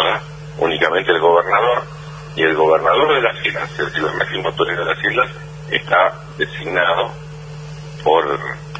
únicamente 0.58 1.12
el 1.12 1.20
gobernador, 1.20 1.82
y 2.34 2.42
el 2.42 2.54
gobernador 2.54 3.14
de 3.14 3.22
las 3.22 3.46
islas, 3.46 3.78
el 3.78 3.92
señor 3.92 4.16
máximo 4.16 4.50
de 4.50 4.84
las 4.84 5.04
islas, 5.04 5.30
está 5.70 6.14
designado 6.38 7.12
por 8.02 8.26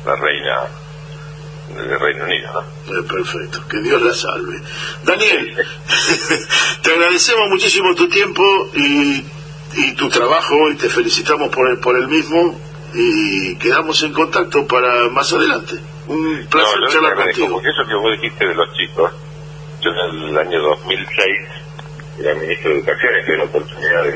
la 0.04 0.16
reina 0.16 0.68
del 1.68 2.00
Reino 2.00 2.24
Unido. 2.24 2.64
Eh, 2.86 3.02
perfecto, 3.08 3.62
que 3.68 3.78
Dios 3.78 4.02
la 4.02 4.14
salve. 4.14 4.60
Daniel, 5.04 5.54
te 6.82 6.92
agradecemos 6.92 7.48
muchísimo 7.50 7.94
tu 7.94 8.08
tiempo 8.08 8.42
y, 8.74 9.24
y 9.74 9.92
tu 9.94 10.08
trabajo 10.08 10.70
y 10.70 10.76
te 10.76 10.88
felicitamos 10.88 11.50
por 11.50 11.68
el, 11.70 11.78
por 11.78 11.96
el 11.96 12.08
mismo 12.08 12.58
y 12.94 13.56
quedamos 13.56 14.02
en 14.02 14.12
contacto 14.12 14.66
para 14.66 15.08
más 15.10 15.32
adelante. 15.32 15.91
Un 16.08 16.46
placer 16.50 16.80
charlar 16.90 17.14
contigo. 17.14 17.52
Porque 17.52 17.70
eso 17.70 17.86
que 17.86 17.94
vos 17.94 18.12
dijiste 18.20 18.46
de 18.46 18.54
los 18.54 18.72
chicos, 18.74 19.12
yo 19.80 19.90
en 19.90 20.28
el 20.28 20.38
año 20.38 20.60
2006 20.60 21.26
era 22.18 22.34
ministro 22.34 22.70
de 22.70 22.78
Educación 22.78 23.12
y 23.16 23.26
tuve 23.26 23.36
la 23.38 23.44
oportunidad 23.44 24.02
de, 24.04 24.12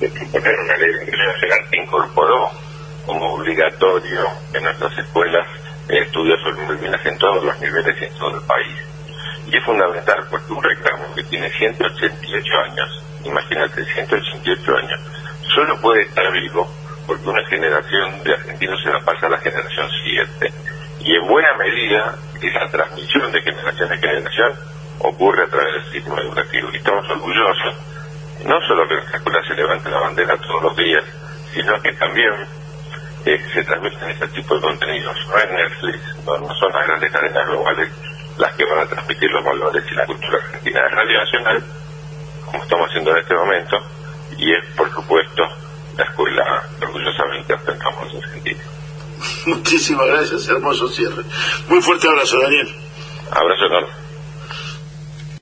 de, 0.00 0.08
proponer 0.08 0.60
una 0.60 0.76
ley 0.76 0.92
de 0.92 1.16
nacional 1.16 1.58
que 1.70 1.82
incorporó 1.82 2.50
como 3.06 3.34
obligatorio 3.34 4.26
en 4.54 4.62
nuestras 4.64 4.98
escuelas 4.98 5.46
estudios 5.88 6.40
sobre 6.40 6.66
Malvinas 6.66 7.04
en 7.04 7.18
todos 7.18 7.44
los 7.44 7.60
niveles 7.60 7.94
y 8.00 8.04
en 8.04 8.14
todo 8.14 8.36
el 8.36 8.42
país. 8.46 8.78
Y 9.46 9.56
es 9.56 9.64
fundamental 9.64 10.26
porque 10.30 10.52
un 10.52 10.62
reclamo 10.62 11.14
que 11.14 11.22
tiene 11.24 11.50
188 11.50 12.58
años, 12.64 13.04
imagínate, 13.24 13.84
188 13.84 14.76
años, 14.76 15.00
solo 15.54 15.78
puede 15.80 16.02
estar 16.02 16.32
vivo 16.32 16.68
porque 17.06 17.28
una 17.28 17.44
generación 17.46 18.22
de 18.24 18.32
argentinos 18.32 18.82
se 18.82 18.90
la 18.90 19.00
pasa 19.00 19.26
a 19.26 19.30
la 19.30 19.38
generación 19.38 19.88
siguiente. 20.02 20.52
Y 21.04 21.16
en 21.16 21.26
buena 21.28 21.54
medida 21.58 22.16
esa 22.40 22.70
transmisión 22.70 23.30
de 23.30 23.42
generación 23.42 23.92
en 23.92 24.00
generación 24.00 24.52
ocurre 25.00 25.44
a 25.44 25.48
través 25.48 25.74
del 25.74 25.92
sistema 25.92 26.20
educativo. 26.22 26.68
Y 26.72 26.76
estamos 26.76 27.08
orgullosos, 27.10 27.74
no 28.46 28.60
solo 28.66 28.88
que 28.88 28.94
nuestra 28.94 29.18
escuela 29.18 29.46
se 29.46 29.54
levante 29.54 29.90
la 29.90 30.00
bandera 30.00 30.36
todos 30.38 30.62
los 30.62 30.76
días, 30.76 31.04
sino 31.52 31.80
que 31.82 31.92
también 31.92 32.32
eh, 33.26 33.40
se 33.52 33.64
transmiten 33.64 34.10
este 34.10 34.28
tipo 34.28 34.54
de 34.54 34.60
contenidos. 34.62 35.16
No 35.28 35.38
es 35.38 35.50
Netflix, 35.50 36.16
no, 36.24 36.54
son 36.54 36.72
las 36.72 36.86
grandes 36.86 37.12
cadenas 37.12 37.48
globales 37.48 37.88
las 38.38 38.52
que 38.54 38.64
van 38.64 38.78
a 38.78 38.86
transmitir 38.86 39.30
los 39.30 39.44
valores 39.44 39.84
y 39.90 39.94
la 39.94 40.06
cultura 40.06 40.38
argentina. 40.38 40.80
Es 40.86 40.92
Radio 40.92 41.18
Nacional, 41.18 41.64
como 42.46 42.62
estamos 42.62 42.88
haciendo 42.88 43.10
en 43.10 43.18
este 43.18 43.34
momento, 43.34 43.76
y 44.38 44.52
es, 44.52 44.64
por 44.74 44.90
supuesto, 44.90 45.42
la 45.98 46.04
escuela 46.04 46.62
orgullosamente 46.80 47.54
ostentamos 47.54 48.12
en 48.12 48.24
Argentina. 48.24 48.62
Muchísimas 49.46 50.06
gracias, 50.06 50.48
hermoso 50.48 50.88
cierre. 50.88 51.22
Muy 51.68 51.80
fuerte 51.80 52.08
abrazo, 52.08 52.38
Daniel. 52.40 52.68
Abrazo 53.30 53.66
enorme. 53.66 54.03